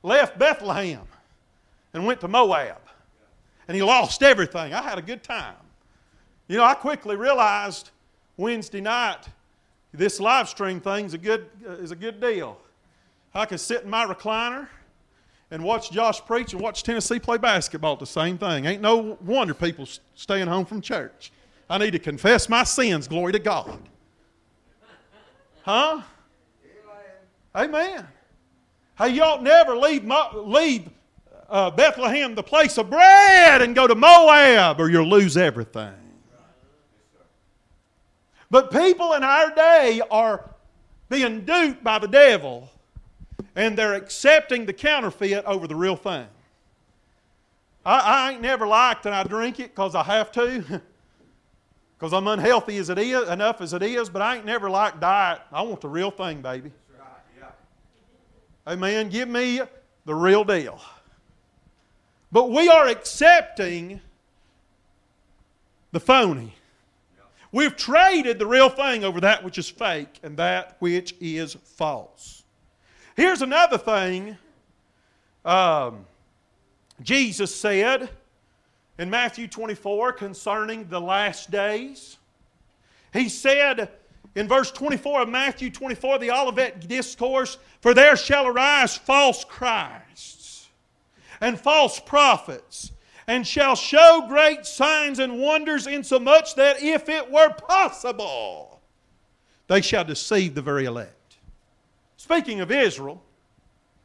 [0.02, 1.06] left Bethlehem
[1.94, 2.83] and went to Moab.
[3.68, 4.74] And he lost everything.
[4.74, 5.54] I had a good time.
[6.48, 7.90] You know, I quickly realized
[8.36, 9.26] Wednesday night
[9.92, 12.58] this live stream thing's a good, is a good deal.
[13.34, 14.68] I could sit in my recliner
[15.50, 18.64] and watch Josh preach and watch Tennessee play basketball the same thing.
[18.64, 21.32] Ain't no wonder people staying home from church.
[21.70, 23.78] I need to confess my sins, glory to God.
[25.62, 26.02] Huh?
[27.54, 28.06] Amen.
[28.98, 30.90] Hey, you all never leave, leave
[31.48, 35.94] uh, Bethlehem, the place of bread, and go to Moab, or you'll lose everything.
[38.50, 40.48] But people in our day are
[41.08, 42.70] being duped by the devil,
[43.56, 46.26] and they're accepting the counterfeit over the real thing.
[47.84, 50.82] I, I ain't never liked and I drink it because I have to.
[51.96, 55.00] Because I'm unhealthy as it is, enough as it is, but I ain't never liked
[55.00, 55.40] diet.
[55.50, 56.72] I want the real thing, baby.
[58.66, 59.08] Amen.
[59.08, 59.62] Give me
[60.04, 60.80] the real deal.
[62.34, 64.00] But we are accepting
[65.92, 66.52] the phony.
[67.52, 72.42] We've traded the real thing over that which is fake and that which is false.
[73.14, 74.36] Here's another thing
[75.44, 76.06] um,
[77.02, 78.10] Jesus said
[78.98, 82.16] in Matthew 24 concerning the last days.
[83.12, 83.90] He said,
[84.34, 90.43] in verse 24 of Matthew 24, the Olivet Discourse, For there shall arise false Christs
[91.40, 92.92] and false prophets,
[93.26, 98.80] and shall show great signs and wonders, insomuch that if it were possible,
[99.68, 101.36] they shall deceive the very elect.
[102.16, 103.22] Speaking of Israel,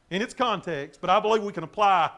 [0.09, 2.11] in its context, but I believe we can apply,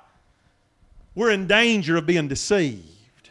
[1.15, 3.29] we're in danger of being deceived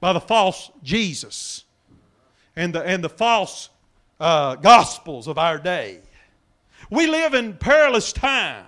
[0.00, 1.64] by the false Jesus
[2.56, 3.68] and the, and the false
[4.18, 6.00] uh, gospels of our day.
[6.90, 8.66] We live in perilous times.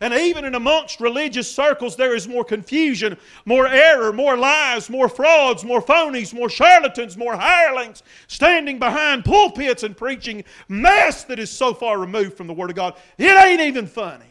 [0.00, 5.08] And even in amongst religious circles, there is more confusion, more error, more lies, more
[5.08, 11.50] frauds, more phonies, more charlatans, more hirelings standing behind pulpits and preaching mess that is
[11.50, 12.94] so far removed from the Word of God.
[13.16, 14.24] It ain't even funny.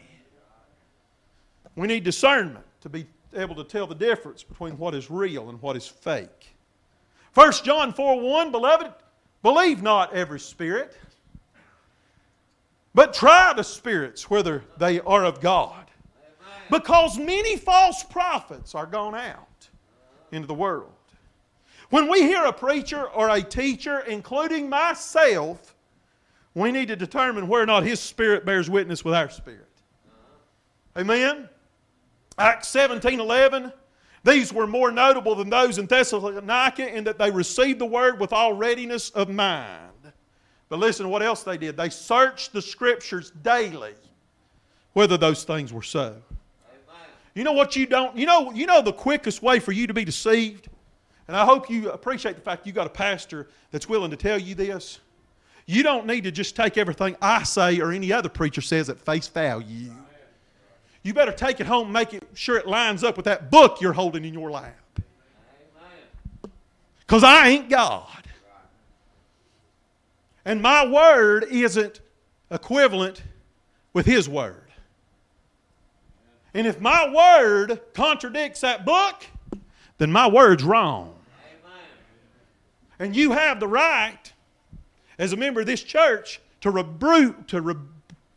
[1.76, 5.60] We need discernment to be able to tell the difference between what is real and
[5.60, 6.56] what is fake.
[7.34, 8.92] 1 John 4 1, beloved,
[9.42, 10.96] Believe not every spirit,
[12.94, 15.86] but try the spirits whether they are of God.
[16.70, 19.68] Because many false prophets are gone out
[20.32, 20.92] into the world.
[21.90, 25.74] When we hear a preacher or a teacher, including myself,
[26.54, 29.64] we need to determine whether or not his spirit bears witness with our spirit.
[30.96, 31.48] Amen?
[32.36, 33.72] Acts 17 11
[34.24, 38.32] these were more notable than those in Thessalonica in that they received the word with
[38.32, 39.92] all readiness of mind.
[40.68, 41.76] But listen to what else they did.
[41.76, 43.94] They searched the scriptures daily
[44.92, 46.16] whether those things were so.
[47.34, 49.94] You know what you don't, you know, you know the quickest way for you to
[49.94, 50.68] be deceived?
[51.28, 54.38] And I hope you appreciate the fact you got a pastor that's willing to tell
[54.38, 54.98] you this.
[55.66, 58.98] You don't need to just take everything I say or any other preacher says at
[58.98, 59.92] face value.
[61.04, 63.92] You better take it home make it sure it lines up with that book you're
[63.92, 64.74] holding in your lap.
[66.98, 68.17] Because I ain't God.
[70.48, 72.00] And my word isn't
[72.50, 73.22] equivalent
[73.92, 74.70] with His word.
[76.54, 79.26] And if my word contradicts that book,
[79.98, 81.14] then my word's wrong.
[82.98, 84.32] And you have the right,
[85.18, 87.92] as a member of this church, to rebuke, to rebuke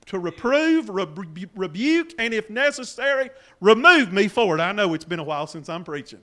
[0.07, 3.29] to reprove, rebu- rebuke, and if necessary,
[3.61, 4.59] remove me for it.
[4.59, 6.19] I know it's been a while since I'm preaching.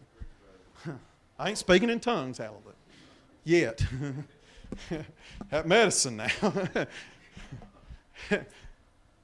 [1.39, 2.75] I ain't speaking in tongues, hallelujah.
[3.45, 3.83] Yet.
[5.51, 6.29] Have medicine now.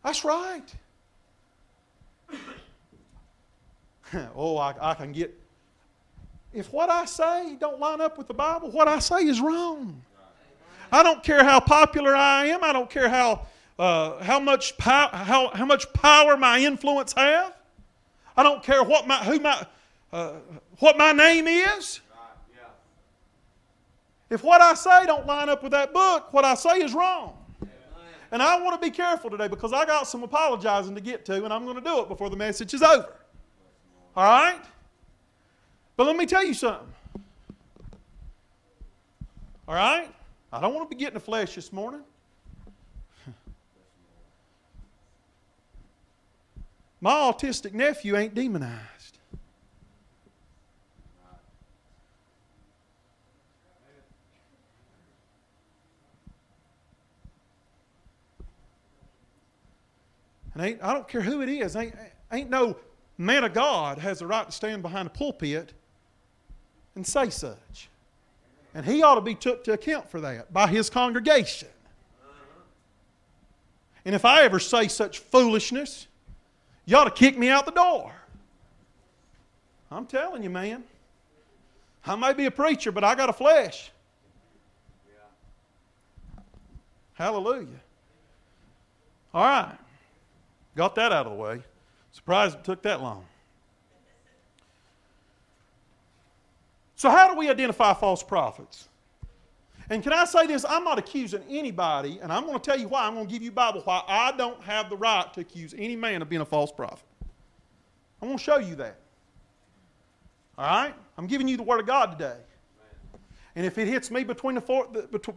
[0.02, 0.74] That's right.
[4.34, 5.38] oh, I, I can get.
[6.52, 10.00] If what I say don't line up with the Bible, what I say is wrong.
[10.92, 12.62] I don't care how popular I am.
[12.62, 13.46] I don't care how,
[13.78, 17.52] uh, how, much pow- how, how much power my influence have.
[18.36, 19.66] I don't care what my, who my,
[20.12, 20.34] uh,
[20.78, 22.00] what my name is.
[24.34, 27.38] If what I say don't line up with that book, what I say is wrong.
[28.32, 31.44] And I want to be careful today because I got some apologizing to get to,
[31.44, 33.14] and I'm going to do it before the message is over.
[34.16, 34.60] All right?
[35.96, 36.88] But let me tell you something.
[39.68, 40.12] All right?
[40.52, 42.00] I don't want to be getting the flesh this morning.
[47.00, 48.93] My autistic nephew ain't demonized.
[60.54, 61.76] And ain't, I don't care who it is.
[61.76, 61.94] Ain't,
[62.32, 62.76] ain't no
[63.18, 65.72] man of God has the right to stand behind a pulpit
[66.94, 67.88] and say such.
[68.74, 71.68] And he ought to be took to account for that by his congregation.
[74.04, 76.06] And if I ever say such foolishness,
[76.84, 78.12] you ought to kick me out the door.
[79.90, 80.84] I'm telling you, man.
[82.06, 83.90] I may be a preacher, but I got a flesh.
[87.14, 87.80] Hallelujah.
[89.32, 89.78] All right.
[90.76, 91.62] Got that out of the way.
[92.12, 93.24] Surprised it took that long.
[96.96, 98.88] So, how do we identify false prophets?
[99.90, 100.64] And can I say this?
[100.66, 103.06] I'm not accusing anybody, and I'm going to tell you why.
[103.06, 105.96] I'm going to give you Bible why I don't have the right to accuse any
[105.96, 107.04] man of being a false prophet.
[108.22, 108.98] I'm going to show you that.
[110.56, 110.94] All right?
[111.18, 112.38] I'm giving you the Word of God today.
[113.56, 114.88] And if it hits me between the, fore,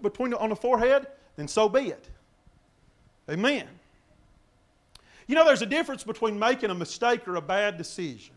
[0.02, 2.10] between the, on the forehead, then so be it.
[3.30, 3.68] Amen.
[5.28, 8.34] You know, there's a difference between making a mistake or a bad decision.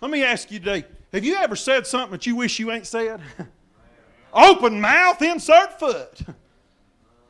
[0.00, 2.86] Let me ask you today have you ever said something that you wish you ain't
[2.86, 3.20] said?
[4.32, 6.20] Open mouth, insert foot.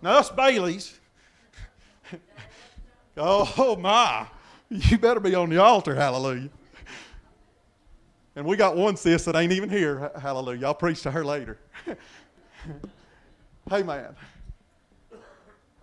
[0.04, 0.98] Now, us Baileys.
[3.16, 4.26] oh, my.
[4.68, 6.50] You better be on the altar, hallelujah.
[8.34, 10.66] And we got one sis that ain't even here, hallelujah.
[10.66, 11.56] I'll preach to her later.
[13.70, 14.16] hey, man.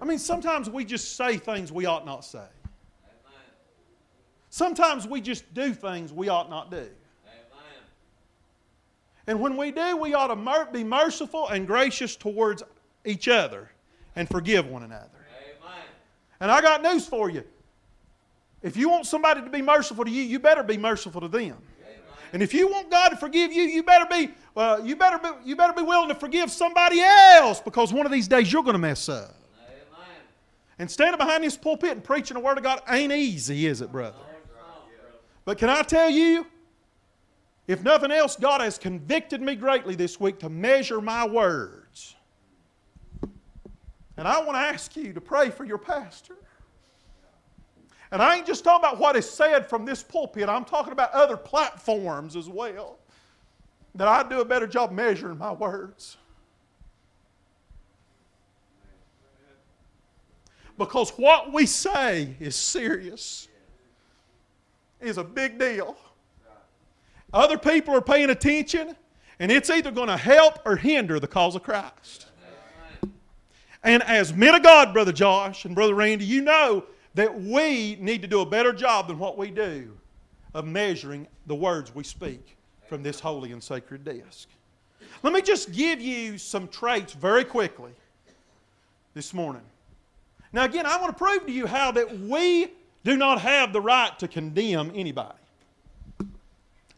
[0.02, 2.46] I mean, sometimes we just say things we ought not say.
[4.50, 6.88] Sometimes we just do things we ought not do.
[9.28, 12.64] And when we do, we ought to be merciful and gracious towards
[13.06, 13.70] each other
[14.16, 15.10] and forgive one another.
[16.40, 17.44] And I got news for you.
[18.64, 21.58] If you want somebody to be merciful to you, you better be merciful to them.
[22.34, 25.30] And if you want God to forgive you, you better be well, you better be,
[25.46, 28.74] you better be willing to forgive somebody else because one of these days you're going
[28.74, 29.39] to mess up.
[30.80, 33.92] And standing behind this pulpit and preaching the word of God ain't easy, is it,
[33.92, 34.18] brother?
[35.44, 36.48] But can I tell you,
[37.68, 42.16] if nothing else, God has convicted me greatly this week to measure my words.
[44.18, 46.36] And I want to ask you to pray for your pastor.
[48.12, 51.12] And I ain't just talking about what is said from this pulpit, I'm talking about
[51.12, 52.98] other platforms as well.
[53.96, 56.18] That I do a better job measuring my words.
[60.80, 63.50] Because what we say is serious,
[65.02, 65.98] is a big deal.
[67.34, 68.96] Other people are paying attention,
[69.40, 72.28] and it's either going to help or hinder the cause of Christ.
[73.84, 78.22] And as men of God, Brother Josh and Brother Randy, you know that we need
[78.22, 79.96] to do a better job than what we do
[80.54, 82.58] of measuring the words we speak
[82.88, 84.48] from this holy and sacred desk.
[85.24, 87.92] Let me just give you some traits very quickly
[89.14, 89.62] this morning.
[90.52, 92.72] Now, again, I want to prove to you how that we
[93.04, 95.38] do not have the right to condemn anybody.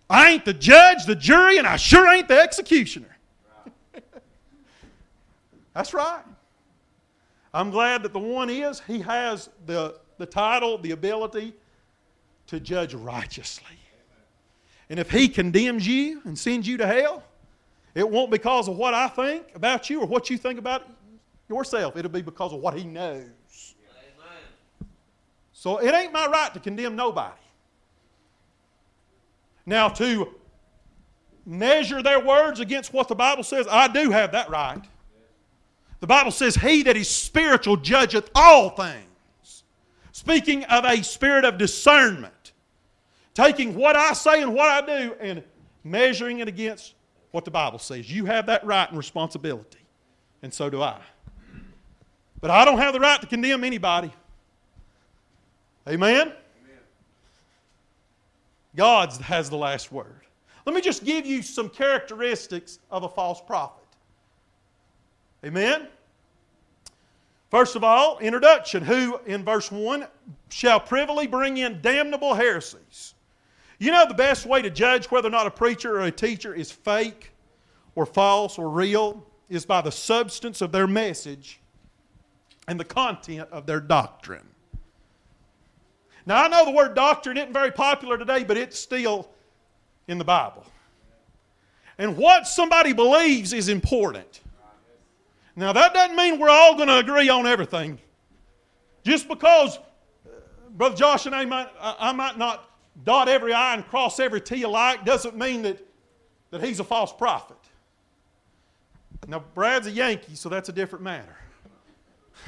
[0.09, 3.15] I ain't the judge, the jury, and I sure ain't the executioner.
[5.73, 6.23] That's right.
[7.53, 11.53] I'm glad that the one is, he has the, the title, the ability
[12.47, 13.77] to judge righteously.
[14.89, 17.23] And if he condemns you and sends you to hell,
[17.95, 20.87] it won't be because of what I think about you or what you think about
[21.49, 21.95] yourself.
[21.95, 23.29] It'll be because of what he knows.
[25.61, 27.39] So it ain't my right to condemn nobody.
[29.63, 30.33] Now, to
[31.45, 34.81] measure their words against what the Bible says, I do have that right.
[35.99, 39.63] The Bible says, He that is spiritual judgeth all things.
[40.11, 42.53] Speaking of a spirit of discernment,
[43.35, 45.43] taking what I say and what I do and
[45.83, 46.95] measuring it against
[47.29, 48.11] what the Bible says.
[48.11, 49.85] You have that right and responsibility,
[50.41, 50.99] and so do I.
[52.39, 54.11] But I don't have the right to condemn anybody.
[55.87, 56.33] Amen?
[58.75, 60.21] God has the last word.
[60.65, 63.83] Let me just give you some characteristics of a false prophet.
[65.43, 65.87] Amen?
[67.49, 68.83] First of all, introduction.
[68.83, 70.07] Who, in verse 1,
[70.49, 73.15] shall privily bring in damnable heresies.
[73.79, 76.53] You know the best way to judge whether or not a preacher or a teacher
[76.53, 77.31] is fake
[77.95, 81.59] or false or real is by the substance of their message
[82.67, 84.47] and the content of their doctrine.
[86.25, 89.29] Now, I know the word doctrine isn't very popular today, but it's still
[90.07, 90.65] in the Bible.
[91.97, 94.41] And what somebody believes is important.
[95.55, 97.99] Now, that doesn't mean we're all going to agree on everything.
[99.03, 100.29] Just because uh,
[100.71, 102.69] Brother Josh and I might, I might not
[103.03, 105.85] dot every I and cross every T alike doesn't mean that,
[106.51, 107.57] that he's a false prophet.
[109.27, 111.37] Now, Brad's a Yankee, so that's a different matter.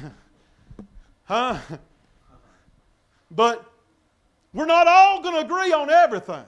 [1.24, 1.58] huh?
[3.34, 3.64] But
[4.52, 6.44] we're not all going to agree on everything.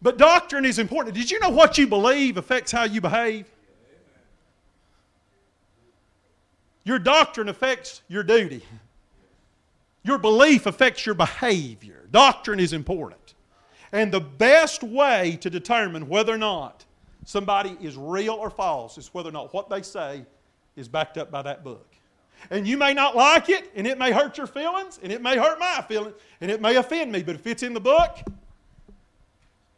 [0.00, 1.16] But doctrine is important.
[1.16, 3.46] Did you know what you believe affects how you behave?
[6.84, 8.62] Your doctrine affects your duty.
[10.04, 12.06] Your belief affects your behavior.
[12.10, 13.34] Doctrine is important.
[13.92, 16.84] And the best way to determine whether or not
[17.24, 20.24] somebody is real or false is whether or not what they say
[20.76, 21.87] is backed up by that book.
[22.50, 25.36] And you may not like it, and it may hurt your feelings, and it may
[25.36, 28.18] hurt my feelings, and it may offend me, but if it's in the book,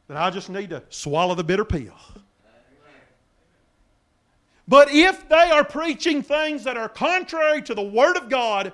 [0.09, 1.95] then I just need to swallow the bitter pill.
[4.69, 8.73] But if they are preaching things that are contrary to the Word of God,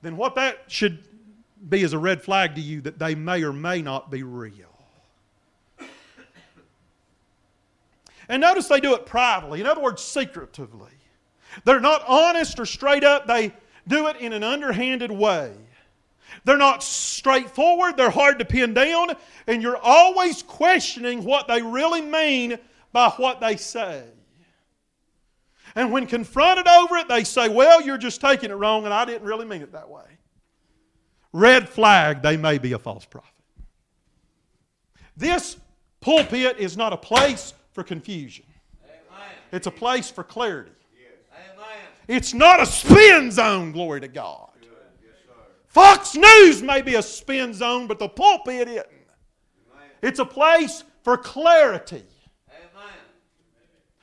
[0.00, 1.04] then what that should
[1.68, 4.52] be is a red flag to you that they may or may not be real.
[8.30, 10.92] And notice they do it privately, in other words, secretively.
[11.64, 13.52] They're not honest or straight up, they
[13.86, 15.52] do it in an underhanded way.
[16.44, 22.00] They're not straightforward, they're hard to pin down, and you're always questioning what they really
[22.00, 22.58] mean
[22.92, 24.04] by what they say.
[25.74, 29.04] And when confronted over it, they say, Well, you're just taking it wrong, and I
[29.04, 30.02] didn't really mean it that way.
[31.32, 33.28] Red flag, they may be a false prophet.
[35.16, 35.56] This
[36.00, 38.46] pulpit is not a place for confusion,
[39.52, 40.72] it's a place for clarity.
[42.10, 44.48] It's not a spin zone, glory to God.
[45.68, 48.86] Fox News may be a spin zone, but the pulpit isn't.
[50.02, 52.02] It's a place for clarity.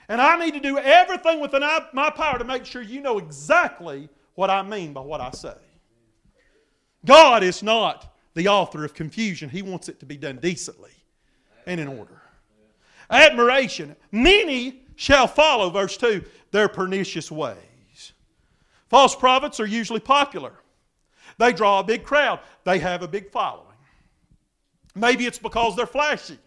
[0.07, 4.07] And I need to do everything within my power to make sure you know exactly
[4.35, 5.55] what I mean by what I say.
[7.03, 10.91] God is not the author of confusion, He wants it to be done decently
[11.65, 12.21] and in order.
[13.09, 13.97] Admiration.
[14.13, 17.57] Many shall follow, verse 2, their pernicious ways.
[18.89, 20.53] False prophets are usually popular.
[21.37, 23.65] They draw a big crowd, they have a big following.
[24.95, 26.39] Maybe it's because they're flashy,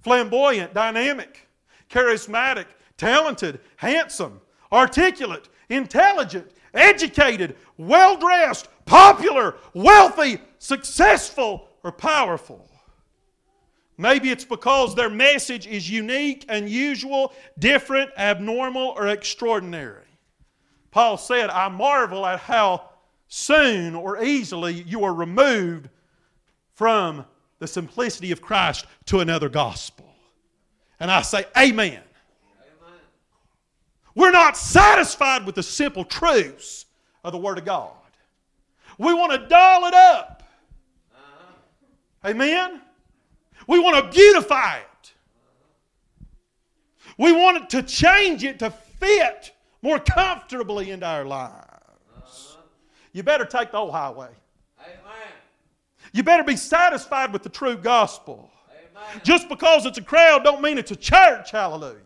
[0.00, 1.48] flamboyant, dynamic,
[1.90, 4.40] charismatic, talented, handsome,
[4.72, 12.68] articulate, intelligent, educated, well dressed, popular, wealthy, successful, or powerful.
[13.98, 20.07] Maybe it's because their message is unique, unusual, different, abnormal, or extraordinary.
[20.98, 22.88] Paul said, I marvel at how
[23.28, 25.88] soon or easily you are removed
[26.74, 27.24] from
[27.60, 30.12] the simplicity of Christ to another gospel.
[30.98, 31.92] And I say, Amen.
[31.92, 33.00] Amen.
[34.16, 36.86] We're not satisfied with the simple truths
[37.22, 37.92] of the Word of God.
[38.98, 40.42] We want to doll it up.
[41.14, 42.30] Uh-huh.
[42.30, 42.80] Amen?
[43.68, 45.12] We want to beautify it.
[47.16, 49.52] We want it to change it to fit
[49.82, 51.54] more comfortably into our lives.
[52.16, 52.62] Uh-huh.
[53.12, 54.30] You better take the old highway.
[54.80, 55.32] Amen.
[56.12, 58.50] You better be satisfied with the true gospel.
[58.70, 59.20] Amen.
[59.24, 61.50] Just because it's a crowd don't mean it's a church.
[61.50, 61.96] Hallelujah.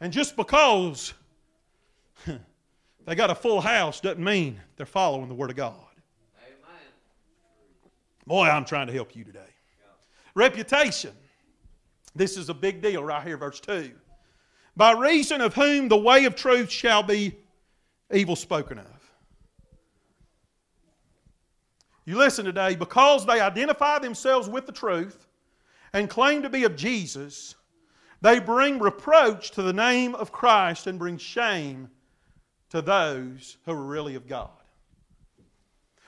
[0.00, 1.14] And just because
[2.26, 5.74] they got a full house doesn't mean they're following the Word of God.
[6.42, 6.82] Amen.
[8.26, 9.38] Boy, I'm trying to help you today.
[9.38, 9.86] Yeah.
[10.34, 11.12] Reputation.
[12.14, 13.92] This is a big deal right here, verse 2
[14.76, 17.36] by reason of whom the way of truth shall be
[18.12, 18.86] evil spoken of.
[22.04, 25.26] You listen today, because they identify themselves with the truth
[25.92, 27.54] and claim to be of Jesus,
[28.20, 31.88] they bring reproach to the name of Christ and bring shame
[32.70, 34.50] to those who are really of God.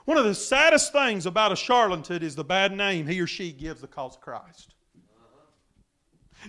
[0.05, 3.51] One of the saddest things about a charlatan is the bad name he or she
[3.51, 4.76] gives the cause of Christ.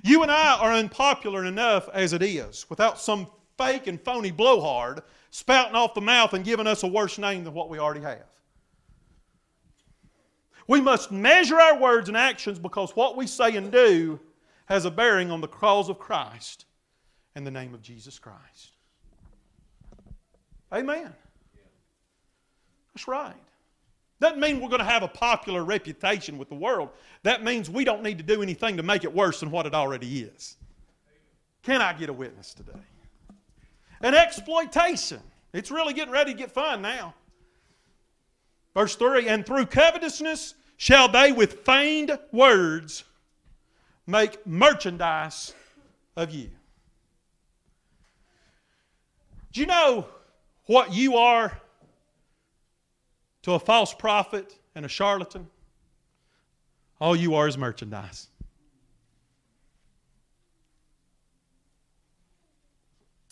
[0.03, 3.27] You and I are unpopular enough as it is without some
[3.57, 7.53] fake and phony blowhard spouting off the mouth and giving us a worse name than
[7.53, 8.25] what we already have.
[10.67, 14.19] We must measure our words and actions because what we say and do
[14.65, 16.65] has a bearing on the cause of Christ
[17.35, 18.71] and the name of Jesus Christ.
[20.73, 21.13] Amen.
[22.93, 23.35] That's right.
[24.19, 26.89] Doesn't mean we're going to have a popular reputation with the world.
[27.23, 29.75] That means we don't need to do anything to make it worse than what it
[29.75, 30.57] already is.
[31.61, 32.79] Can I get a witness today?
[34.01, 35.19] And exploitation.
[35.53, 37.13] It's really getting ready to get fun now.
[38.73, 43.03] Verse 3 And through covetousness shall they with feigned words
[44.07, 45.53] make merchandise
[46.15, 46.49] of you.
[49.51, 50.07] Do you know
[50.65, 51.59] what you are
[53.47, 55.47] to a false prophet and a charlatan?
[56.99, 58.27] All you are is merchandise.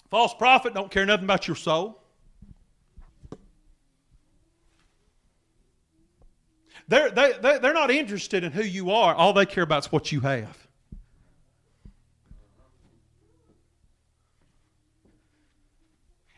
[0.09, 2.01] False prophet don't care nothing about your soul.
[6.87, 9.13] They're, they, they, they're not interested in who you are.
[9.13, 10.67] All they care about is what you have.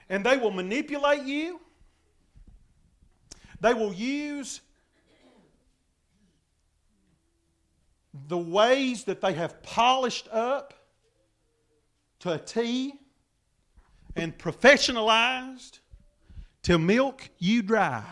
[0.10, 1.62] And they will manipulate you.
[3.60, 4.62] They will use
[8.28, 10.74] the ways that they have polished up
[12.20, 12.94] to a T
[14.16, 15.80] and professionalized
[16.64, 18.04] to milk you dry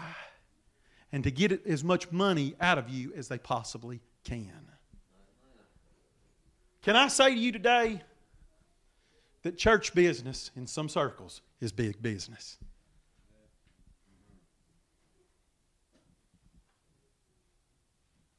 [1.12, 4.70] and to get as much money out of you as they possibly can.
[6.82, 8.02] Can I say to you today
[9.42, 12.58] that church business in some circles is big business?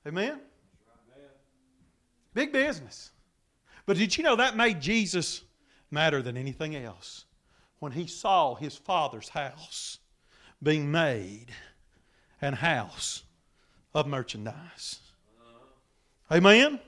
[0.07, 0.41] Amen?
[2.35, 3.11] Big business.
[3.87, 5.43] But did you know that made Jesus
[5.91, 7.25] matter than anything else?
[7.79, 9.99] When he saw his father's house
[10.63, 11.47] being made
[12.41, 13.23] an house
[13.95, 15.01] of merchandise.
[16.31, 16.81] Amen?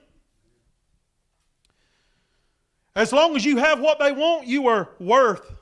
[2.95, 5.55] As long as you have what they want, you are worth.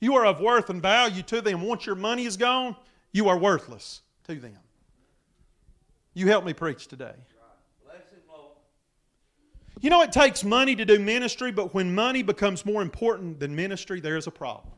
[0.00, 1.62] You are of worth and value to them.
[1.62, 2.76] Once your money is gone,
[3.12, 4.58] you are worthless to them.
[6.14, 7.14] You help me preach today.
[9.80, 13.54] You know, it takes money to do ministry, but when money becomes more important than
[13.54, 14.74] ministry, there is a problem.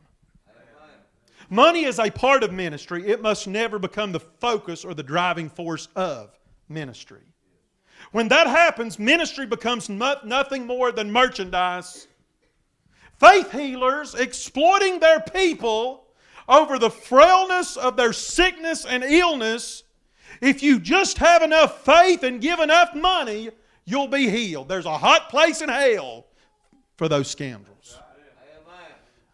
[1.49, 3.07] Money is a part of ministry.
[3.07, 7.21] It must never become the focus or the driving force of ministry.
[8.13, 12.07] When that happens, ministry becomes nothing more than merchandise.
[13.19, 16.05] Faith healers exploiting their people
[16.47, 19.83] over the frailness of their sickness and illness.
[20.41, 23.49] If you just have enough faith and give enough money,
[23.85, 24.67] you'll be healed.
[24.67, 26.25] There's a hot place in hell
[26.97, 27.99] for those scoundrels.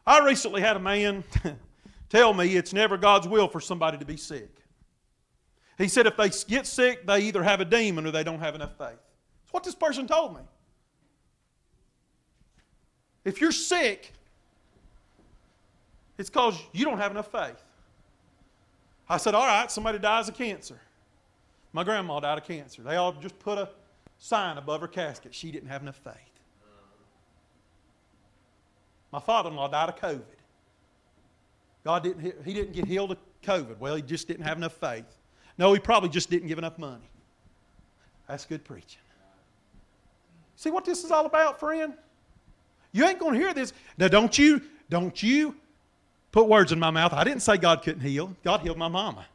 [0.06, 1.24] I recently had a man
[2.10, 4.50] tell me it's never God's will for somebody to be sick.
[5.78, 8.56] He said if they get sick, they either have a demon or they don't have
[8.56, 8.90] enough faith.
[8.90, 10.42] That's what this person told me.
[13.24, 14.14] If you're sick,
[16.18, 17.64] it's because you don't have enough faith.
[19.08, 20.80] I said, All right, somebody dies of cancer.
[21.74, 22.82] My grandma died of cancer.
[22.82, 23.70] They all just put a
[24.18, 25.34] sign above her casket.
[25.36, 26.16] She didn't have enough faith.
[29.12, 30.22] My father in law died of COVID.
[31.84, 33.80] God didn't, he didn't get healed of COVID.
[33.80, 35.06] Well, he just didn't have enough faith.
[35.58, 37.10] No, he probably just didn't give enough money.
[38.28, 39.02] That's good preaching.
[40.56, 41.94] See what this is all about, friend?
[42.92, 43.74] You ain't going to hear this.
[43.98, 45.56] Now, don't you, don't you
[46.32, 47.14] put words in my mouth.
[47.14, 48.36] I didn't say God couldn't heal.
[48.44, 49.26] God healed my mama.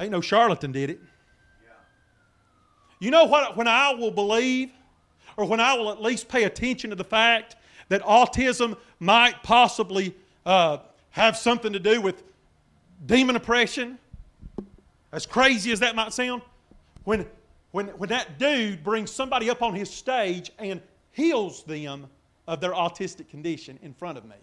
[0.00, 1.00] Ain't no charlatan did it.
[3.00, 3.56] You know what?
[3.56, 4.70] When I will believe,
[5.36, 7.56] or when I will at least pay attention to the fact
[7.88, 10.14] that autism might possibly
[10.46, 10.78] uh,
[11.10, 12.22] have something to do with
[13.06, 13.98] demon oppression,
[15.12, 16.42] as crazy as that might sound,
[17.04, 17.26] when,
[17.72, 20.80] when, when that dude brings somebody up on his stage and
[21.12, 22.06] heals them
[22.46, 24.36] of their autistic condition in front of me.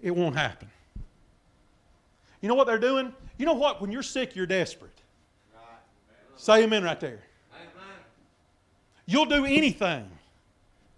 [0.00, 0.68] It won't happen.
[2.40, 3.12] You know what they're doing?
[3.38, 3.80] You know what?
[3.80, 4.90] When you're sick, you're desperate.
[6.36, 7.20] Say amen right there.
[9.06, 10.10] You'll do anything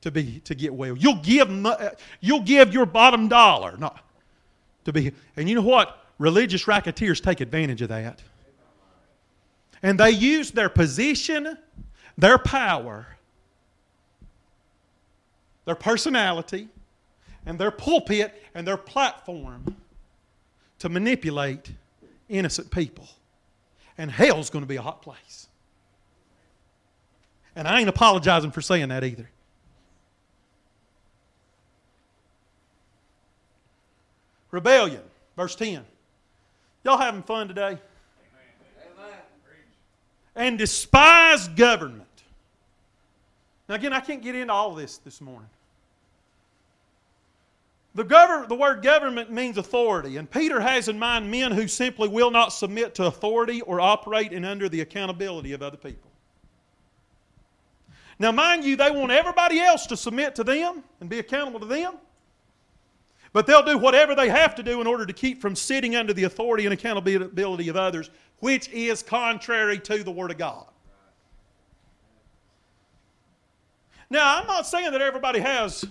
[0.00, 0.96] to be to get well.
[0.96, 1.90] You'll give uh,
[2.20, 4.02] you'll give your bottom dollar not
[4.84, 5.12] to be.
[5.36, 6.04] And you know what?
[6.18, 8.20] Religious racketeers take advantage of that.
[9.82, 11.56] And they use their position,
[12.16, 13.06] their power,
[15.64, 16.68] their personality,
[17.48, 19.74] and their pulpit and their platform
[20.78, 21.72] to manipulate
[22.28, 23.08] innocent people.
[23.96, 25.48] And hell's going to be a hot place.
[27.56, 29.30] And I ain't apologizing for saying that either.
[34.50, 35.02] Rebellion.
[35.34, 35.84] Verse 10.
[36.84, 37.78] Y'all having fun today?
[40.36, 42.04] And despise government.
[43.68, 45.48] Now, again, I can't get into all this this morning.
[47.98, 52.06] The, govern, the word government means authority, and Peter has in mind men who simply
[52.06, 56.08] will not submit to authority or operate in under the accountability of other people.
[58.20, 61.66] Now, mind you, they want everybody else to submit to them and be accountable to
[61.66, 61.94] them,
[63.32, 66.12] but they'll do whatever they have to do in order to keep from sitting under
[66.12, 70.66] the authority and accountability of others, which is contrary to the Word of God.
[74.08, 75.84] Now, I'm not saying that everybody has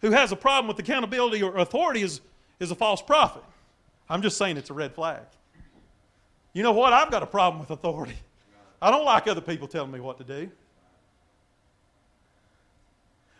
[0.00, 2.20] who has a problem with accountability or authority is,
[2.58, 3.42] is a false prophet.
[4.08, 5.22] I'm just saying it's a red flag.
[6.52, 6.92] You know what?
[6.92, 8.16] I've got a problem with authority.
[8.82, 10.50] I don't like other people telling me what to do.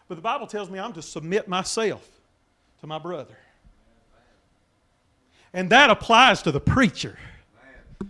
[0.07, 2.07] But the Bible tells me I'm to submit myself
[2.81, 3.37] to my brother.
[5.53, 7.19] And that applies to the preacher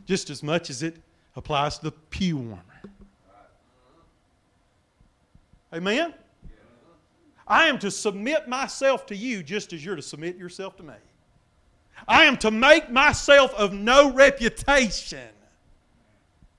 [0.06, 0.96] just as much as it
[1.36, 2.62] applies to the pew warmer.
[5.72, 6.14] Amen?
[7.50, 10.94] I am to submit myself to you just as you're to submit yourself to me.
[12.06, 15.28] I am to make myself of no reputation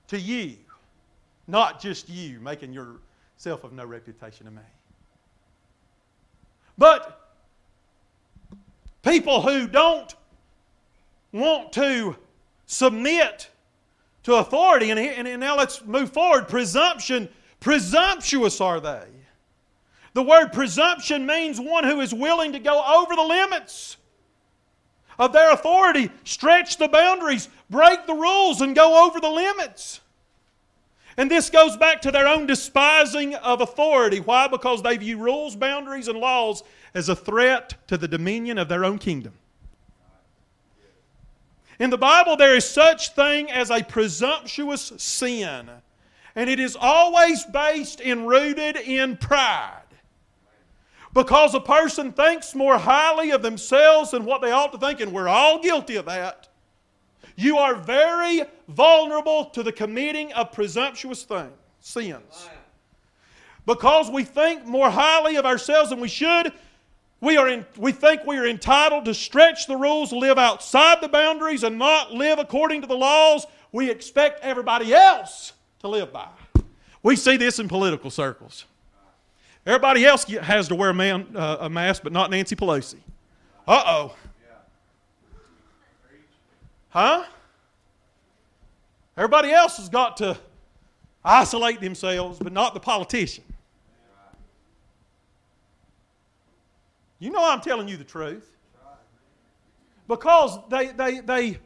[0.08, 0.58] to you,
[1.48, 4.60] not just you making yourself of no reputation to me.
[6.76, 7.38] But
[9.02, 10.14] people who don't
[11.32, 12.16] want to
[12.66, 13.48] submit
[14.24, 16.48] to authority, and, and now let's move forward.
[16.48, 17.30] Presumption,
[17.60, 19.06] presumptuous are they.
[20.14, 23.96] The word presumption means one who is willing to go over the limits
[25.18, 30.00] of their authority, stretch the boundaries, break the rules, and go over the limits.
[31.16, 34.20] And this goes back to their own despising of authority.
[34.20, 34.48] Why?
[34.48, 36.62] Because they view rules, boundaries, and laws
[36.94, 39.34] as a threat to the dominion of their own kingdom.
[41.78, 45.68] In the Bible, there is such thing as a presumptuous sin,
[46.34, 49.81] and it is always based and rooted in pride.
[51.14, 55.12] Because a person thinks more highly of themselves than what they ought to think, and
[55.12, 56.48] we're all guilty of that.
[57.36, 62.48] You are very vulnerable to the committing of presumptuous things, sins.
[63.66, 66.52] Because we think more highly of ourselves than we should,
[67.20, 71.08] we, are in, we think we are entitled to stretch the rules, live outside the
[71.08, 76.28] boundaries, and not live according to the laws we expect everybody else to live by.
[77.02, 78.64] We see this in political circles.
[79.64, 82.98] Everybody else has to wear a, man, uh, a mask, but not Nancy Pelosi.
[83.66, 84.16] Uh oh.
[86.90, 87.24] Huh?
[89.16, 90.36] Everybody else has got to
[91.24, 93.44] isolate themselves, but not the politician.
[97.20, 98.48] You know I'm telling you the truth.
[100.08, 101.58] Because they, they, they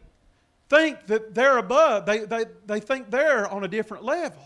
[0.69, 4.43] think that they're above, they, they, they think they're on a different level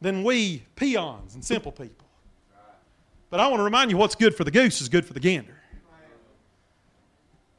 [0.00, 2.06] than we peons and simple people.
[3.30, 5.20] But I want to remind you what's good for the goose is good for the
[5.20, 5.54] gander.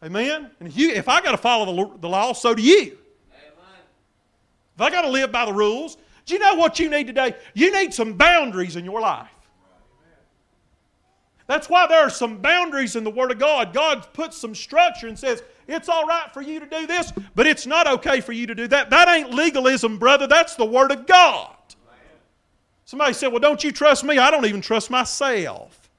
[0.01, 0.49] Amen?
[0.59, 2.97] And if, you, if I got to follow the, the law, so do you.
[4.75, 7.35] If I got to live by the rules, do you know what you need today?
[7.53, 9.27] You need some boundaries in your life.
[11.47, 13.73] That's why there are some boundaries in the Word of God.
[13.73, 17.45] God puts some structure and says, it's all right for you to do this, but
[17.45, 18.89] it's not okay for you to do that.
[18.89, 20.27] That ain't legalism, brother.
[20.27, 21.55] That's the Word of God.
[22.89, 24.17] Somebody said, Well, don't you trust me?
[24.17, 25.91] I don't even trust myself.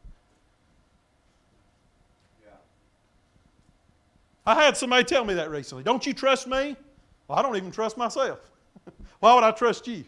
[2.43, 2.51] Yeah.
[4.45, 5.85] I had somebody tell me that recently.
[5.85, 6.77] Don't you trust me?
[7.29, 8.41] Well, I don't even trust myself.
[9.21, 10.03] Why would I trust you?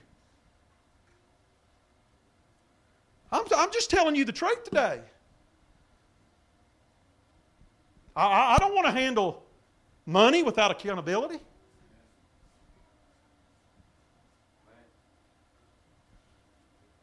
[3.30, 5.02] I'm, I'm just telling you the truth today.
[8.16, 9.44] I, I don't want to handle
[10.04, 11.38] money without accountability.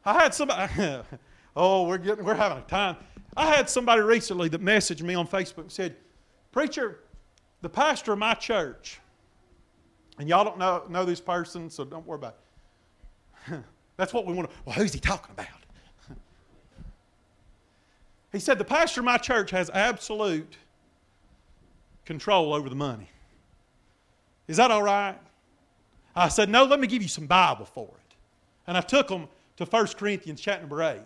[0.04, 0.72] I had somebody,
[1.56, 2.96] oh, we're, getting, we're having a time.
[3.36, 5.96] I had somebody recently that messaged me on Facebook and said,
[6.52, 7.00] Preacher,
[7.62, 9.00] the pastor of my church,
[10.18, 12.36] and y'all don't know, know this person, so don't worry about
[13.48, 13.60] it.
[13.96, 15.46] That's what we want to, well, who's he talking about?
[18.32, 20.56] he said, The pastor of my church has absolute
[22.04, 23.08] control over the money.
[24.48, 25.16] Is that all right?
[26.16, 28.14] I said, No, let me give you some Bible for it.
[28.66, 29.28] And I took them
[29.60, 30.98] to 1 Corinthians chapter number 8.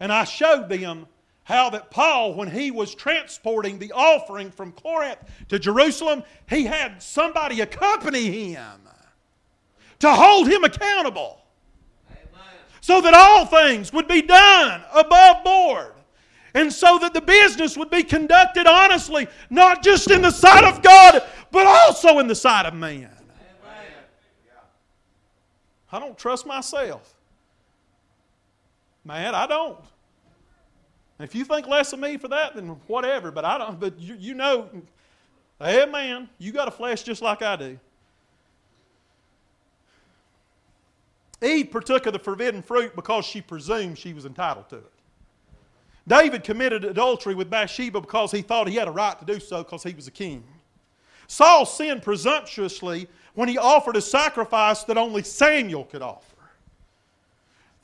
[0.00, 1.06] And I showed them
[1.44, 5.18] how that Paul, when he was transporting the offering from Corinth
[5.48, 8.80] to Jerusalem, he had somebody accompany him
[9.98, 11.42] to hold him accountable.
[12.80, 15.92] So that all things would be done above board.
[16.54, 20.82] And so that the business would be conducted honestly, not just in the sight of
[20.82, 23.10] God, but also in the sight of man.
[25.92, 27.15] I don't trust myself.
[29.06, 29.78] Man, I don't.
[31.20, 33.30] If you think less of me for that, then whatever.
[33.30, 33.78] But I don't.
[33.78, 34.68] But you, you know,
[35.60, 37.78] hey man, you got a flesh just like I do.
[41.40, 44.92] Eve partook of the forbidden fruit because she presumed she was entitled to it.
[46.08, 49.62] David committed adultery with Bathsheba because he thought he had a right to do so
[49.62, 50.42] because he was a king.
[51.28, 56.35] Saul sinned presumptuously when he offered a sacrifice that only Samuel could offer.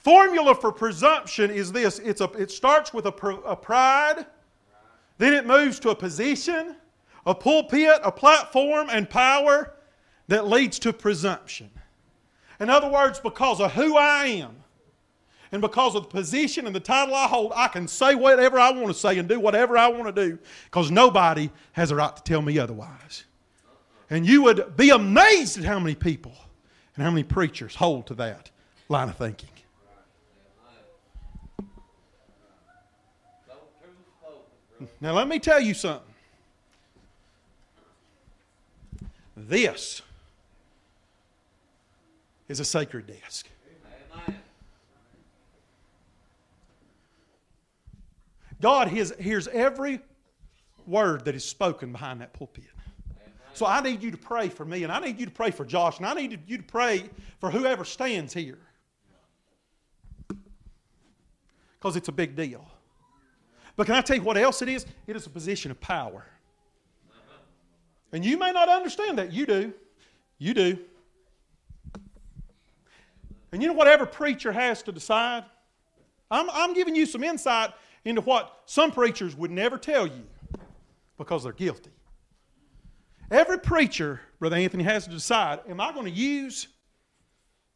[0.03, 4.27] Formula for presumption is this it's a, it starts with a, a pride,
[5.19, 6.75] then it moves to a position,
[7.25, 9.75] a pulpit, a platform, and power
[10.27, 11.71] that leads to presumption.
[12.59, 14.57] In other words, because of who I am,
[15.53, 18.73] and because of the position and the title I hold, I can say whatever I
[18.73, 22.17] want to say and do whatever I want to do because nobody has a right
[22.17, 23.25] to tell me otherwise.
[24.11, 26.35] And you would be amazed at how many people
[26.97, 28.51] and how many preachers hold to that
[28.89, 29.51] line of thinking.
[35.01, 36.15] Now, let me tell you something.
[39.37, 40.03] This
[42.49, 43.49] is a sacred desk.
[48.61, 50.01] God hears every
[50.87, 52.65] word that is spoken behind that pulpit.
[53.55, 55.65] So I need you to pray for me, and I need you to pray for
[55.65, 57.11] Josh, and I need you to pray
[57.41, 58.61] for whoever stands here.
[61.79, 62.65] Because it's a big deal.
[63.77, 64.87] But can I tell you what else it is?
[65.07, 66.25] It is a position of power.
[68.13, 69.33] And you may not understand that.
[69.33, 69.73] You do.
[70.39, 70.79] You do.
[73.53, 75.45] And you know what every preacher has to decide?
[76.31, 77.71] I'm, I'm giving you some insight
[78.05, 80.27] into what some preachers would never tell you
[81.19, 81.91] because they're guilty.
[83.31, 86.69] Every preacher, Brother Anthony, has to decide am I going to use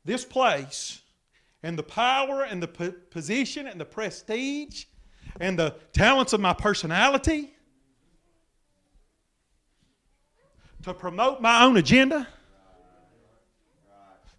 [0.04, 1.00] this place
[1.62, 4.84] and the power and the position and the prestige
[5.40, 7.50] and the talents of my personality
[10.82, 12.26] to promote my own agenda,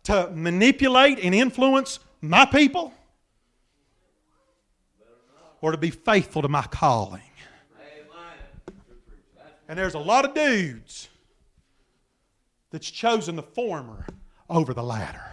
[0.03, 2.93] to manipulate and influence my people,
[5.61, 7.21] or to be faithful to my calling.
[9.67, 11.09] And there's a lot of dudes
[12.71, 14.05] that's chosen the former
[14.49, 15.23] over the latter.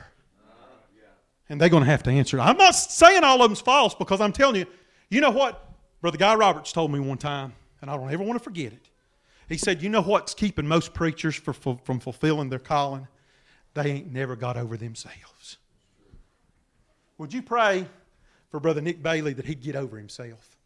[1.48, 2.40] And they're going to have to answer.
[2.40, 4.66] I'm not saying all of them's false because I'm telling you,
[5.11, 5.70] you know what?
[6.00, 8.90] Brother Guy Roberts told me one time, and I don't ever want to forget it.
[9.48, 13.09] He said, You know what's keeping most preachers for, for, from fulfilling their calling?
[13.74, 15.59] They ain't never got over themselves.
[17.18, 17.86] Would you pray
[18.50, 20.57] for Brother Nick Bailey that he'd get over himself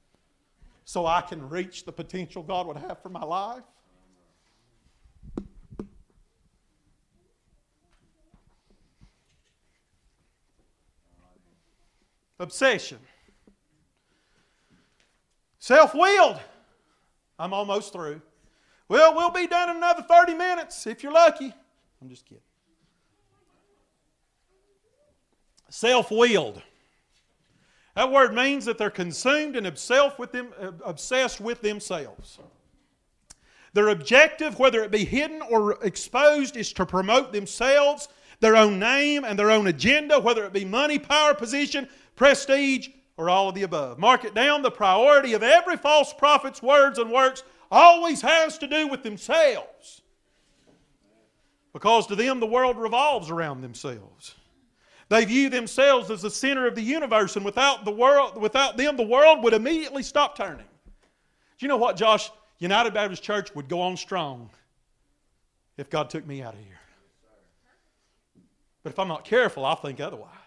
[0.84, 3.62] so I can reach the potential God would have for my life?
[12.41, 12.99] Obsession.
[15.59, 16.40] Self willed.
[17.38, 18.20] I'm almost through.
[18.88, 21.52] Well, we'll be done in another 30 minutes if you're lucky.
[22.00, 22.42] I'm just kidding.
[25.68, 26.62] Self willed.
[27.94, 29.66] That word means that they're consumed and
[30.32, 32.38] them, uh, obsessed with themselves.
[33.74, 38.09] Their objective, whether it be hidden or exposed, is to promote themselves,
[38.40, 42.88] their own name, and their own agenda, whether it be money, power, position, prestige,
[43.19, 43.99] or all of the above.
[43.99, 44.62] Mark it down.
[44.62, 50.01] The priority of every false prophet's words and works always has to do with themselves.
[51.75, 54.35] Because to them, the world revolves around themselves.
[55.11, 58.97] They view themselves as the center of the universe, and without, the world, without them,
[58.97, 60.66] the world would immediately stop turning.
[60.66, 62.31] Do you know what, Josh?
[62.59, 64.51] United Baptist Church would go on strong
[65.77, 66.81] if God took me out of here.
[68.83, 70.38] But if I'm not careful, I'll think otherwise.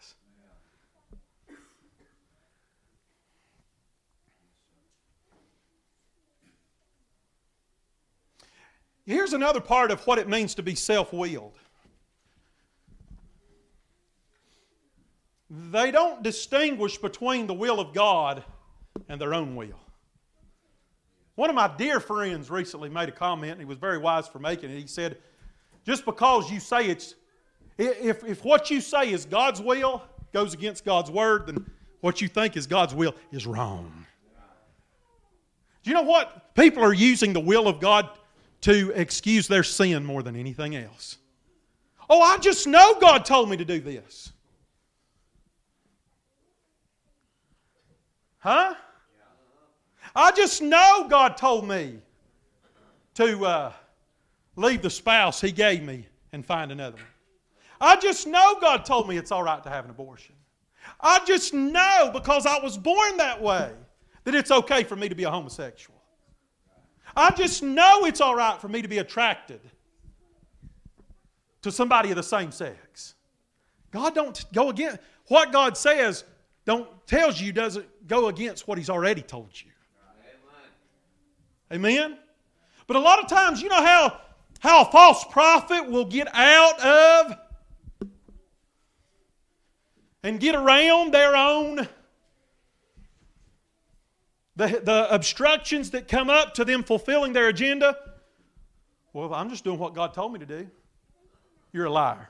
[9.05, 11.57] Here's another part of what it means to be self willed.
[15.49, 18.43] They don't distinguish between the will of God
[19.09, 19.79] and their own will.
[21.35, 24.39] One of my dear friends recently made a comment, and he was very wise for
[24.39, 24.79] making it.
[24.79, 25.17] He said,
[25.85, 27.15] Just because you say it's,
[27.77, 31.65] if, if what you say is God's will, goes against God's word, then
[32.01, 34.05] what you think is God's will is wrong.
[35.83, 36.53] Do you know what?
[36.55, 38.09] People are using the will of God
[38.61, 41.17] to excuse their sin more than anything else.
[42.09, 44.31] Oh, I just know God told me to do this.
[48.39, 48.75] Huh?
[50.15, 51.99] I just know God told me
[53.15, 53.71] to uh,
[54.55, 57.05] leave the spouse He gave me and find another one.
[57.79, 60.35] I just know God told me it's all right to have an abortion.
[60.99, 63.71] I just know because I was born that way
[64.23, 66.00] that it's okay for me to be a homosexual.
[67.15, 69.59] I just know it's all right for me to be attracted
[71.61, 73.15] to somebody of the same sex.
[73.91, 76.23] God don't go against what God says
[76.65, 79.71] don't tells you doesn't go against what he's already told you.
[81.73, 82.17] Amen.
[82.87, 84.19] But a lot of times you know how
[84.59, 87.37] how a false prophet will get out of
[90.23, 91.87] and get around their own
[94.61, 97.97] the, the obstructions that come up to them fulfilling their agenda.
[99.11, 100.69] Well, I'm just doing what God told me to do.
[101.73, 102.29] You're a liar.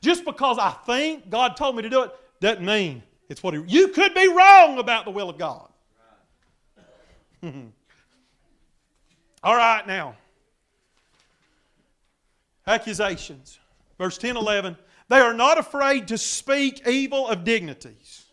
[0.00, 3.62] Just because I think God told me to do it doesn't mean it's what he,
[3.66, 5.68] you could be wrong about the will of God.
[9.42, 10.16] All right, now.
[12.66, 13.60] Accusations.
[13.98, 14.76] Verse 10 11.
[15.08, 18.24] They are not afraid to speak evil of dignities.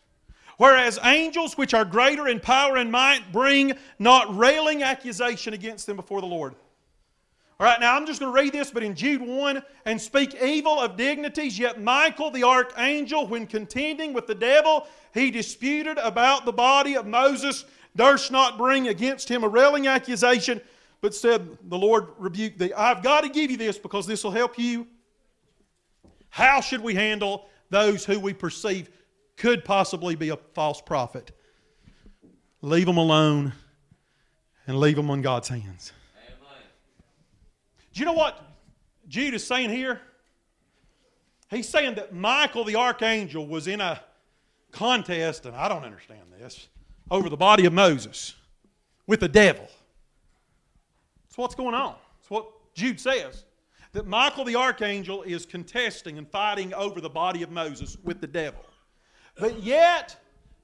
[0.56, 5.96] Whereas angels, which are greater in power and might, bring not railing accusation against them
[5.96, 6.54] before the Lord.
[7.60, 10.34] All right, now I'm just going to read this, but in Jude 1 and speak
[10.42, 16.44] evil of dignities, yet Michael the archangel, when contending with the devil, he disputed about
[16.44, 17.64] the body of Moses,
[17.94, 20.60] durst not bring against him a railing accusation,
[21.00, 22.72] but said, The Lord rebuked thee.
[22.72, 24.88] I've got to give you this because this will help you.
[26.34, 28.90] How should we handle those who we perceive
[29.36, 31.30] could possibly be a false prophet?
[32.60, 33.52] Leave them alone
[34.66, 35.92] and leave them on God's hands.
[37.92, 38.44] Do you know what
[39.06, 40.00] Jude is saying here?
[41.50, 44.00] He's saying that Michael the archangel was in a
[44.72, 46.66] contest, and I don't understand this,
[47.12, 48.34] over the body of Moses
[49.06, 49.68] with the devil.
[51.22, 51.94] That's what's going on.
[52.18, 53.44] That's what Jude says.
[53.94, 58.26] That Michael the archangel is contesting and fighting over the body of Moses with the
[58.26, 58.64] devil.
[59.38, 60.16] But yet,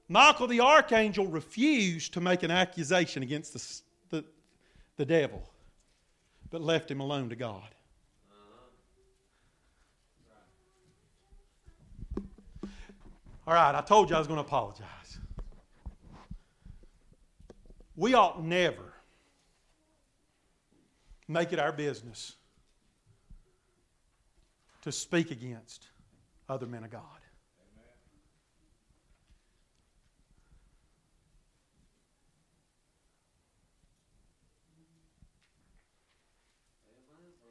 [0.09, 4.25] Michael the archangel refused to make an accusation against the, the,
[4.97, 5.41] the devil
[6.49, 7.73] but left him alone to God.
[13.47, 15.19] All right, I told you I was going to apologize.
[17.95, 18.93] We ought never
[21.29, 22.35] make it our business
[24.81, 25.87] to speak against
[26.49, 27.01] other men of God.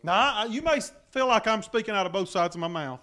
[0.02, 3.00] Now, you may feel like I'm speaking out of both sides of my mouth.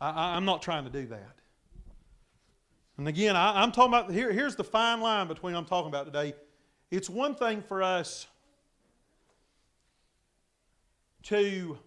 [0.00, 1.34] I, am not trying to do that.
[2.96, 6.06] And again, I, am talking about here, here's the fine line between I'm talking about
[6.06, 6.34] today.
[6.90, 8.28] It's one thing for us
[11.24, 11.78] to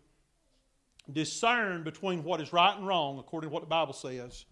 [1.13, 4.45] discern between what is right and wrong, according to what the Bible says,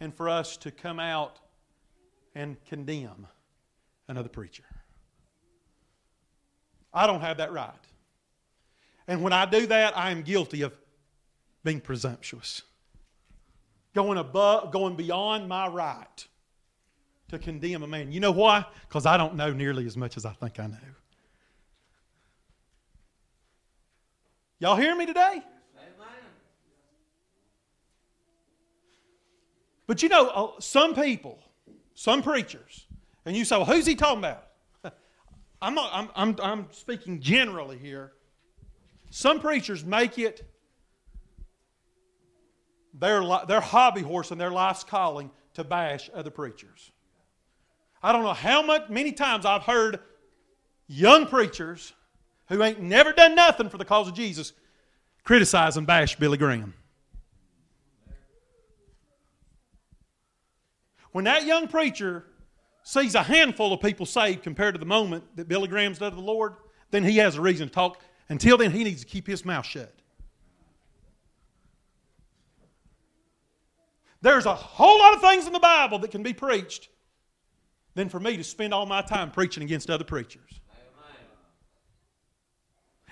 [0.00, 1.38] and for us to come out
[2.34, 3.26] and condemn
[4.08, 4.64] another preacher.
[6.92, 7.72] I don't have that right.
[9.08, 10.72] And when I do that, I am guilty of
[11.64, 12.62] being presumptuous.
[13.94, 16.26] Going above, going beyond my right
[17.28, 18.12] to condemn a man.
[18.12, 18.64] You know why?
[18.88, 20.76] Because I don't know nearly as much as I think I know.
[24.58, 25.42] Y'all hear me today?
[29.92, 31.38] But you know, uh, some people,
[31.92, 32.86] some preachers,
[33.26, 34.46] and you say, well, who's he talking about?
[35.60, 38.12] I'm, not, I'm, I'm, I'm speaking generally here.
[39.10, 40.50] Some preachers make it
[42.94, 46.90] their, their hobby horse and their life's calling to bash other preachers.
[48.02, 50.00] I don't know how much, many times I've heard
[50.86, 51.92] young preachers
[52.48, 54.54] who ain't never done nothing for the cause of Jesus
[55.22, 56.72] criticize and bash Billy Graham.
[61.12, 62.24] When that young preacher
[62.82, 66.16] sees a handful of people saved compared to the moment that Billy Graham's done to
[66.16, 66.54] the Lord,
[66.90, 69.66] then he has a reason to talk until then, he needs to keep his mouth
[69.66, 69.92] shut.
[74.22, 76.88] There's a whole lot of things in the Bible that can be preached
[77.94, 80.61] than for me to spend all my time preaching against other preachers.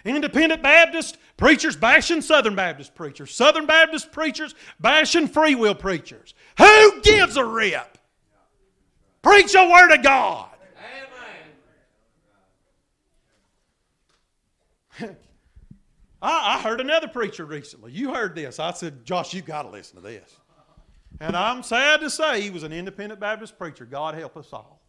[0.05, 3.34] Independent Baptist preachers bashing Southern Baptist preachers.
[3.34, 6.34] Southern Baptist preachers bashing free will preachers.
[6.59, 7.98] Who gives a rip?
[9.22, 10.48] Preach the Word of God.
[16.22, 17.92] I, I heard another preacher recently.
[17.92, 18.59] You heard this.
[18.59, 20.36] I said, Josh, you've got to listen to this.
[21.20, 23.84] And I'm sad to say he was an independent Baptist preacher.
[23.84, 24.80] God help us all.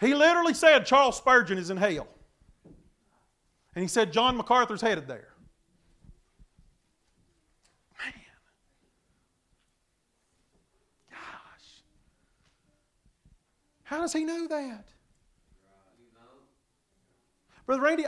[0.00, 2.06] He literally said Charles Spurgeon is in hell.
[3.74, 5.28] And he said John MacArthur's headed there.
[8.04, 8.12] Man.
[11.10, 11.18] Gosh.
[13.84, 14.88] How does he know that?
[17.66, 18.04] Brother Randy,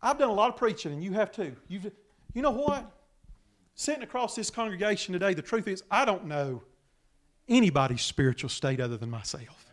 [0.00, 1.54] I've done a lot of preaching, and you have too.
[1.68, 1.90] You've,
[2.32, 2.90] you know what?
[3.74, 6.62] Sitting across this congregation today, the truth is, I don't know
[7.48, 9.66] anybody's spiritual state other than myself.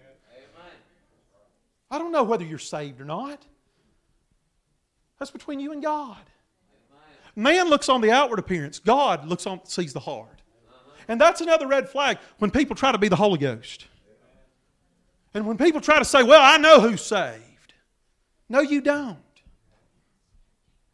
[1.89, 3.45] I don't know whether you're saved or not.
[5.20, 6.18] That's between you and God.
[7.36, 8.80] Man looks on the outward appearance.
[8.80, 10.41] God looks on sees the heart.
[11.07, 13.86] And that's another red flag when people try to be the Holy Ghost.
[15.34, 17.74] And when people try to say, "Well, I know who's saved."
[18.49, 19.18] No, you don't.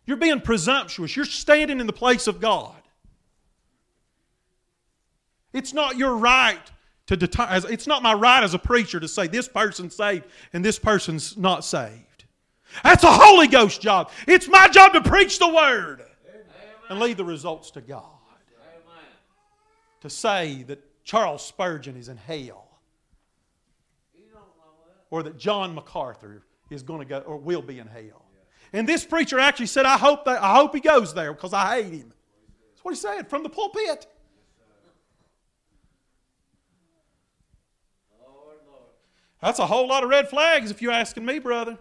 [0.05, 1.15] You're being presumptuous.
[1.15, 2.75] You're standing in the place of God.
[5.53, 6.59] It's not your right
[7.05, 10.65] to determine, it's not my right as a preacher to say this person's saved and
[10.65, 12.12] this person's not saved.
[12.83, 14.09] That's a Holy Ghost job.
[14.27, 16.03] It's my job to preach the Word
[16.89, 18.05] and leave the results to God.
[20.01, 22.67] To say that Charles Spurgeon is in hell
[25.09, 28.25] or that John MacArthur is going to go or will be in hell.
[28.73, 31.83] And this preacher actually said, I hope, that, I hope he goes there because I
[31.83, 32.11] hate him.
[32.71, 34.07] That's what he said from the pulpit.
[39.39, 41.77] That's a whole lot of red flags if you're asking me, brother.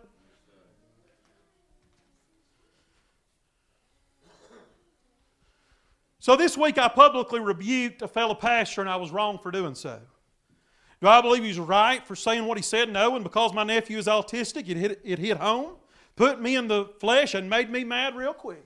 [6.23, 9.75] So this week I publicly rebuked a fellow pastor, and I was wrong for doing
[9.75, 9.99] so.
[11.01, 12.93] Do I believe he's right for saying what he said?
[12.93, 15.73] No, and because my nephew is autistic, it hit, it hit home,
[16.15, 18.65] put me in the flesh, and made me mad real quick.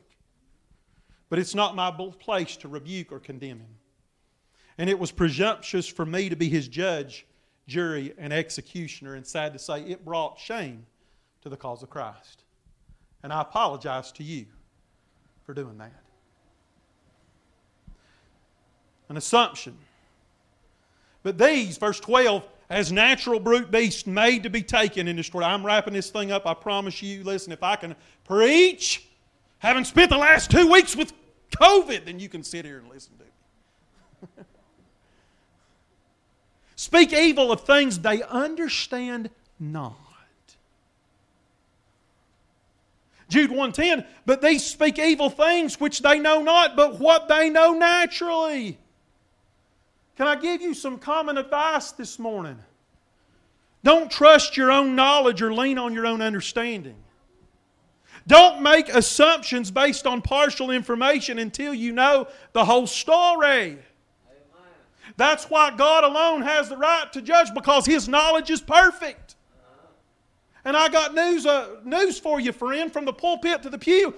[1.31, 3.77] But it's not my place to rebuke or condemn him.
[4.77, 7.25] And it was presumptuous for me to be his judge
[7.67, 9.15] jury, and executioner.
[9.15, 10.85] And sad to say, it brought shame
[11.41, 12.45] to the cause of Christ.
[13.23, 14.45] And I apologize to you
[15.45, 16.06] for doing that.
[19.09, 19.77] An assumption.
[21.23, 25.45] But these, verse 12, as natural brute beasts made to be taken this story.
[25.45, 26.47] I'm wrapping this thing up.
[26.47, 27.23] I promise you.
[27.23, 27.95] Listen, if I can
[28.25, 29.07] preach,
[29.59, 31.13] having spent the last two weeks with
[31.53, 34.45] COVID, then you can sit here and listen to me.
[36.77, 39.95] Speak evil of things they understand not.
[43.29, 47.73] Jude 110, but these speak evil things which they know not, but what they know
[47.73, 48.79] naturally.
[50.17, 52.59] Can I give you some common advice this morning?
[53.85, 56.97] Don't trust your own knowledge or lean on your own understanding.
[58.27, 63.79] Don't make assumptions based on partial information until you know the whole story.
[65.17, 69.37] That's why God alone has the right to judge because His knowledge is perfect.
[70.65, 74.15] And I got news, uh, news for you, friend, from the pulpit to the pew.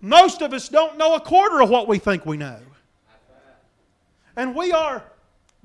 [0.00, 2.58] Most of us don't know a quarter of what we think we know.
[4.34, 5.04] And we are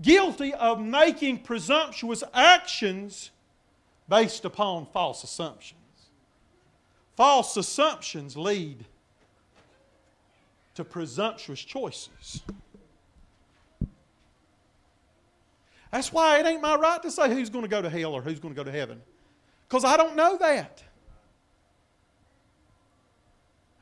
[0.01, 3.31] guilty of making presumptuous actions
[4.07, 5.80] based upon false assumptions.
[7.15, 8.85] False assumptions lead
[10.76, 12.41] to presumptuous choices.
[15.91, 18.22] That's why it ain't my right to say who's going to go to hell or
[18.22, 19.01] who's going to go to heaven.
[19.67, 20.84] Because I don't know that.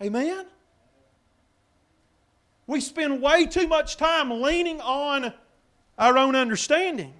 [0.01, 0.45] Amen?
[2.67, 5.33] We spend way too much time leaning on
[5.97, 7.13] our own understanding.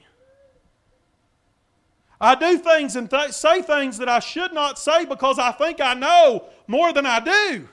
[2.20, 5.82] I do things and th- say things that I should not say because I think
[5.82, 7.68] I know more than I do.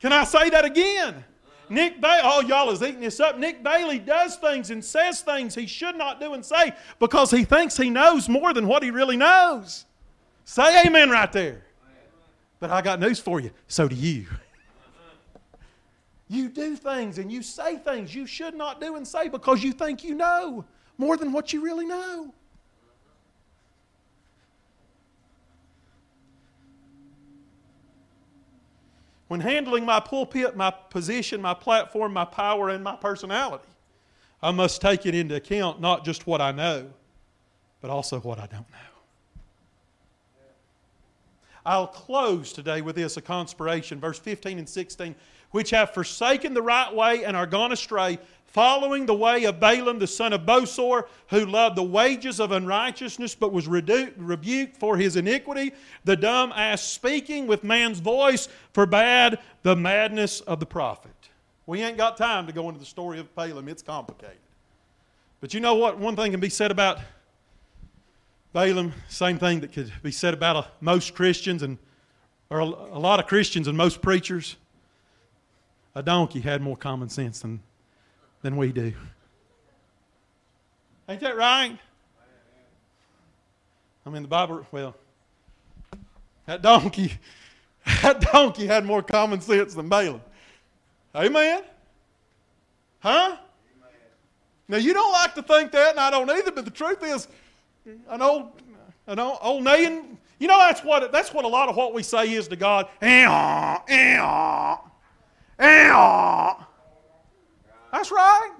[0.00, 1.24] Can I say that again?
[1.70, 3.38] Nick Bailey, oh, y'all is eating this up.
[3.38, 7.44] Nick Bailey does things and says things he should not do and say because he
[7.44, 9.86] thinks he knows more than what he really knows.
[10.44, 11.64] Say amen right there.
[12.58, 13.50] But I got news for you.
[13.68, 14.26] So do you.
[16.30, 19.72] You do things and you say things you should not do and say because you
[19.72, 20.64] think you know
[20.96, 22.32] more than what you really know.
[29.30, 33.62] when handling my pulpit, my position, my platform, my power, and my personality,
[34.42, 36.90] I must take it into account not just what I know,
[37.80, 38.90] but also what I don't know.
[41.64, 45.14] I'll close today with this a conspiration, verse 15 and 16,
[45.50, 49.98] which have forsaken the right way and are gone astray, following the way of Balaam
[49.98, 54.96] the son of Bosor, who loved the wages of unrighteousness, but was redu- rebuked for
[54.96, 55.72] his iniquity.
[56.04, 61.12] The dumb ass speaking with man's voice forbade the madness of the prophet.
[61.66, 63.68] We ain't got time to go into the story of Balaam.
[63.68, 64.38] It's complicated.
[65.40, 65.98] But you know what?
[65.98, 66.98] One thing can be said about
[68.52, 71.78] Balaam, same thing that could be said about most Christians and
[72.50, 72.64] or a
[72.98, 74.56] lot of Christians and most preachers.
[75.94, 77.60] A donkey had more common sense than,
[78.42, 78.92] than we do.
[81.08, 81.76] Ain't that right?
[84.06, 84.94] I mean, the Bible, well,
[86.46, 87.12] that donkey,
[88.02, 90.20] that donkey had more common sense than Balaam.
[91.14, 91.64] Amen?
[93.00, 93.36] Huh?
[94.68, 97.26] Now, you don't like to think that, and I don't either, but the truth is,
[98.08, 98.52] an old,
[99.08, 102.32] an old, old you know, that's what, that's what a lot of what we say
[102.32, 102.88] is to God.
[107.92, 108.52] That's right.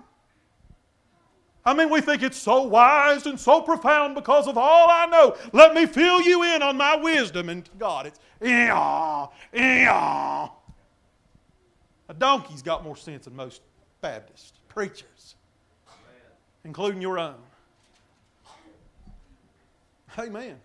[1.65, 5.37] I mean, we think it's so wise and so profound because of all I know.
[5.53, 7.49] Let me fill you in on my wisdom.
[7.49, 9.27] And God, it's yeah.
[12.09, 13.63] A donkey's got more sense than most
[14.01, 15.37] Baptist preachers,
[16.65, 17.37] including your own.
[20.19, 20.57] Amen.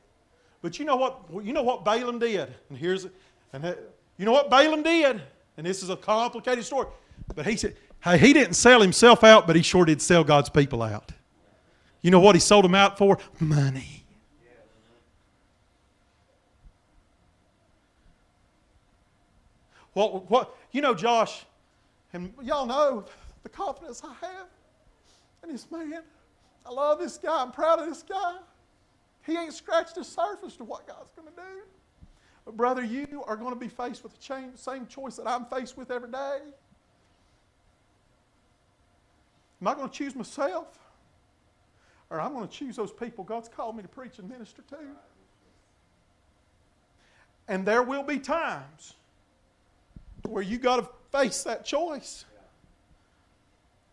[0.61, 1.19] But you know what?
[1.43, 3.13] You know what Balaam did, and here's it
[3.55, 3.75] and
[4.17, 5.21] you know what Balaam did,
[5.57, 6.87] and this is a complicated story.
[7.33, 10.49] But he said, hey, he didn't sell himself out, but he sure did sell God's
[10.49, 11.11] people out.
[12.01, 13.17] You know what he sold them out for?
[13.39, 14.03] Money.
[19.93, 21.45] What, what, you know, Josh,
[22.11, 23.05] and y'all know
[23.43, 24.47] the confidence I have
[25.43, 26.01] in this man.
[26.65, 27.41] I love this guy.
[27.41, 28.35] I'm proud of this guy.
[29.25, 31.61] He ain't scratched the surface to what God's going to do.
[32.53, 35.89] Brother, you are going to be faced with the same choice that I'm faced with
[35.89, 36.39] every day.
[39.61, 40.77] Am I going to choose myself?
[42.09, 44.61] Or am I'm going to choose those people God's called me to preach and minister
[44.69, 44.77] to?
[47.47, 48.93] And there will be times
[50.23, 52.25] where you got to face that choice.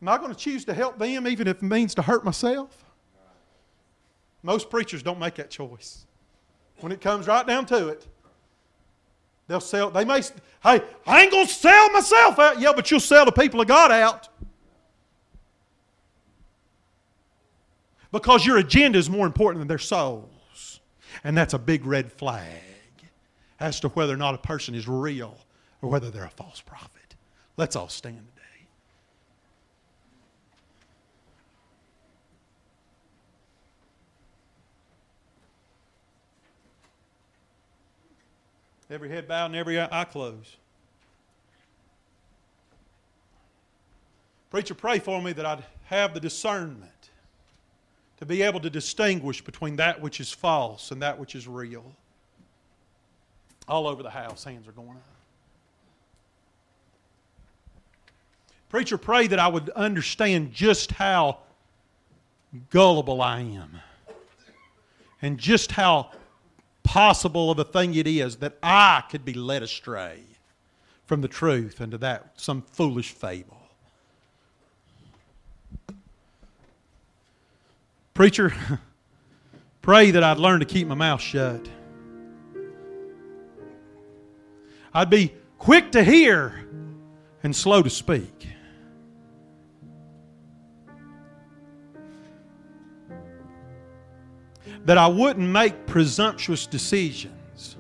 [0.03, 2.85] Am I going to choose to help them even if it means to hurt myself?
[4.43, 6.05] Most preachers don't make that choice.
[6.81, 8.07] When it comes right down to it,
[9.49, 9.91] they'll sell.
[9.91, 10.23] They may,
[10.63, 12.61] hey, I ain't going to sell myself out.
[12.61, 14.29] Yeah, but you'll sell the people of God out.
[18.11, 20.81] Because your agenda is more important than their souls.
[21.25, 22.49] And that's a big red flag
[23.59, 25.37] as to whether or not a person is real
[25.81, 27.15] or whether they're a false prophet.
[27.57, 28.67] Let's all stand today.
[38.93, 40.57] Every head bowed and every eye closed.
[44.51, 46.93] Preacher, pray for me that I'd have the discernment
[48.19, 51.91] to be able to distinguish between that which is false and that which is real.
[53.67, 55.03] All over the house, hands are going up.
[58.69, 61.39] Preacher, pray that I would understand just how
[62.69, 63.81] gullible I am
[65.23, 66.11] and just how
[66.83, 70.21] possible of a thing it is that I could be led astray
[71.07, 73.59] from the truth into that some foolish fable.
[78.15, 78.53] Preacher,
[79.83, 81.69] pray that I'd learn to keep my mouth shut.
[84.95, 86.67] I'd be quick to hear
[87.43, 88.49] and slow to speak.
[94.85, 97.77] That I wouldn't make presumptuous decisions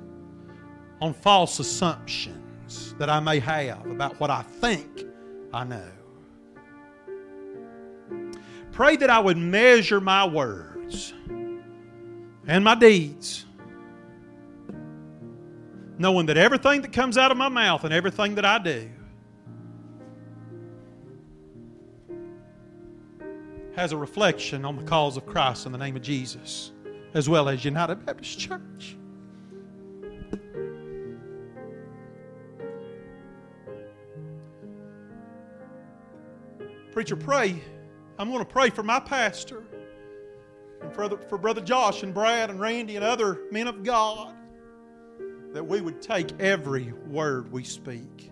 [1.00, 5.04] on false assumptions that I may have about what I think
[5.52, 5.90] I know.
[8.70, 11.12] Pray that I would measure my words
[12.46, 13.46] and my deeds,
[15.98, 18.88] knowing that everything that comes out of my mouth and everything that I do
[23.74, 26.71] has a reflection on the cause of Christ in the name of Jesus
[27.14, 28.96] as well as United Baptist Church.
[36.92, 37.62] Preacher, pray.
[38.18, 39.64] I'm going to pray for my pastor
[40.82, 44.34] and for, for Brother Josh and Brad and Randy and other men of God
[45.52, 48.30] that we would take every word we speak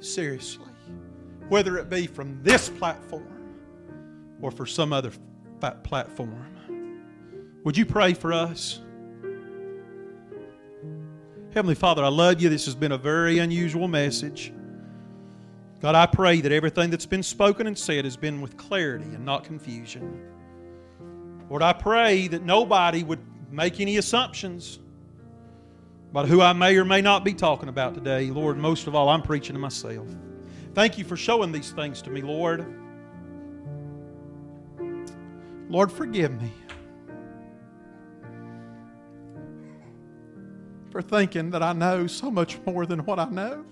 [0.00, 0.66] seriously,
[1.48, 3.28] whether it be from this platform
[4.40, 5.12] or for some other
[5.84, 6.53] platform.
[7.64, 8.80] Would you pray for us?
[11.54, 12.50] Heavenly Father, I love you.
[12.50, 14.52] This has been a very unusual message.
[15.80, 19.24] God, I pray that everything that's been spoken and said has been with clarity and
[19.24, 20.20] not confusion.
[21.48, 23.20] Lord, I pray that nobody would
[23.50, 24.78] make any assumptions
[26.10, 28.30] about who I may or may not be talking about today.
[28.30, 30.08] Lord, most of all, I'm preaching to myself.
[30.74, 32.66] Thank you for showing these things to me, Lord.
[35.70, 36.52] Lord, forgive me
[40.94, 43.64] for thinking that I know so much more than what I know.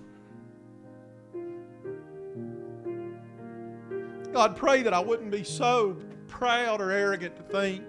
[4.33, 5.95] God, pray that I wouldn't be so
[6.27, 7.81] proud or arrogant to think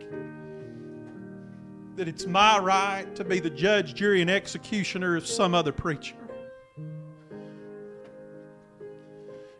[1.97, 6.15] that it's my right to be the judge, jury, and executioner of some other preacher.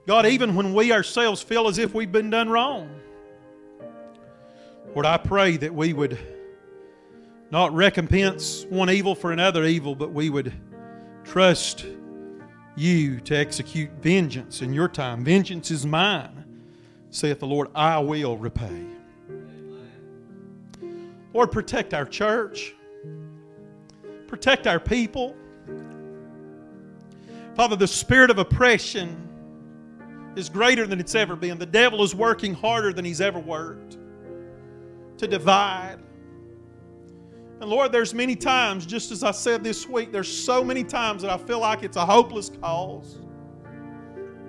[0.07, 2.89] God, even when we ourselves feel as if we've been done wrong,
[4.95, 6.17] Lord, I pray that we would
[7.55, 10.53] not recompense one evil for another evil, but we would
[11.23, 11.87] trust
[12.75, 15.25] you to execute vengeance in your time.
[15.25, 16.45] Vengeance is mine,
[17.11, 18.85] saith the Lord, I will repay.
[21.33, 22.75] Lord, protect our church,
[24.27, 25.37] protect our people.
[27.55, 29.29] Father, the spirit of oppression
[30.35, 31.59] is greater than it's ever been.
[31.59, 33.97] The devil is working harder than he's ever worked
[35.19, 36.01] to divide.
[37.61, 41.23] And Lord, there's many times, just as I said this week, there's so many times
[41.23, 43.19] that I feel like it's a hopeless cause.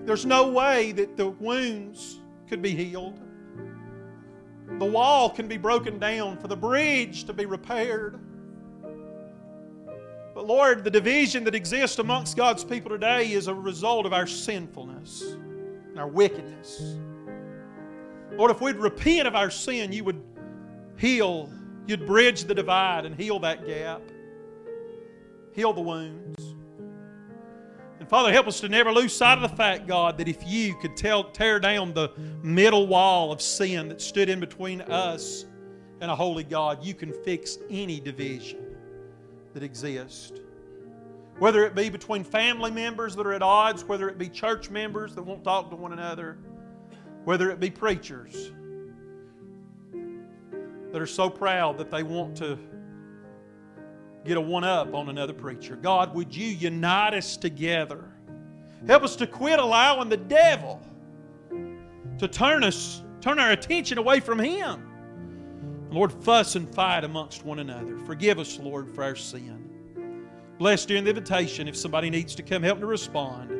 [0.03, 3.19] There's no way that the wounds could be healed.
[4.79, 8.19] The wall can be broken down for the bridge to be repaired.
[10.33, 14.27] But Lord, the division that exists amongst God's people today is a result of our
[14.27, 16.97] sinfulness and our wickedness.
[18.33, 20.21] Lord, if we'd repent of our sin, you would
[20.97, 21.49] heal,
[21.87, 24.01] you'd bridge the divide and heal that gap,
[25.53, 26.55] heal the wounds.
[27.99, 30.75] And Father, help us to never lose sight of the fact, God, that if you
[30.75, 32.11] could tell, tear down the
[32.43, 35.45] middle wall of sin that stood in between us
[36.01, 38.75] and a holy God, you can fix any division
[39.53, 40.33] that exists.
[41.39, 45.15] Whether it be between family members that are at odds, whether it be church members
[45.15, 46.37] that won't talk to one another,
[47.23, 48.51] whether it be preachers
[50.95, 52.57] that are so proud that they want to
[54.23, 55.75] get a one up on another preacher.
[55.75, 58.05] God, would you unite us together?
[58.87, 60.81] Help us to quit allowing the devil
[62.17, 64.87] to turn us, turn our attention away from him.
[65.89, 67.99] Lord, fuss and fight amongst one another.
[68.05, 70.25] Forgive us, Lord, for our sin.
[70.57, 73.51] Bless during the invitation if somebody needs to come help to respond.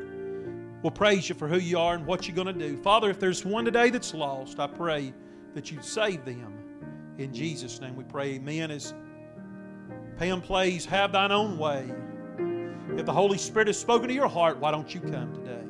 [0.82, 2.78] We'll praise you for who you are and what you're going to do.
[2.78, 5.14] Father, if there's one today that's lost, I pray
[5.54, 6.65] that you'd save them.
[7.18, 8.72] In Jesus' name we pray, amen.
[8.72, 8.94] As
[10.18, 11.90] Pam plays, Have Thine Own Way.
[12.98, 15.65] If the Holy Spirit has spoken to your heart, why don't you come today?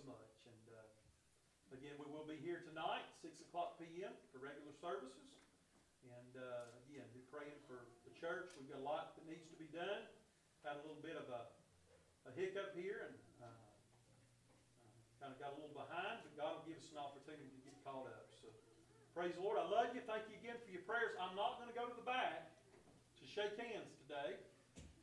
[0.00, 0.32] So much.
[0.48, 4.16] And uh, again, we will be here tonight, six o'clock p.m.
[4.32, 5.36] for regular services.
[6.08, 8.48] And uh, again, be praying for the church.
[8.56, 10.08] We've got a lot that needs to be done.
[10.64, 11.52] Had a little bit of a
[12.24, 16.64] a hiccup here and uh, uh, kind of got a little behind, but God will
[16.64, 18.32] give us an opportunity to get caught up.
[18.40, 18.48] So
[19.12, 19.60] Praise the Lord.
[19.60, 20.00] I love you.
[20.08, 21.12] Thank you again for your prayers.
[21.20, 22.56] I'm not going to go to the back
[23.20, 24.40] to shake hands today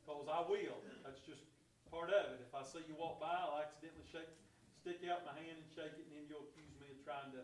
[0.02, 0.82] because I will.
[1.06, 1.46] That's just
[1.86, 2.42] part of it.
[2.42, 4.26] If I see you walk by, I'll accidentally shake,
[4.82, 7.42] stick out my hand and shake it, and then you'll accuse me of trying to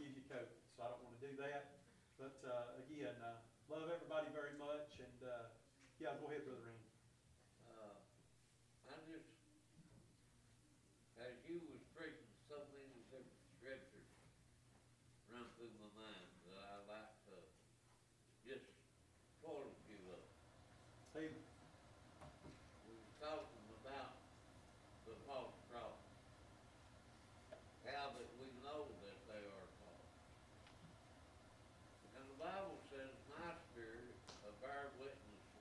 [0.00, 0.56] give you COVID.
[0.74, 1.76] So I don't want to do that.
[2.16, 3.38] But uh, again, uh,
[3.68, 4.96] love everybody very much.
[4.98, 5.52] And uh,
[6.00, 6.81] yeah, go ahead, Brother Randy.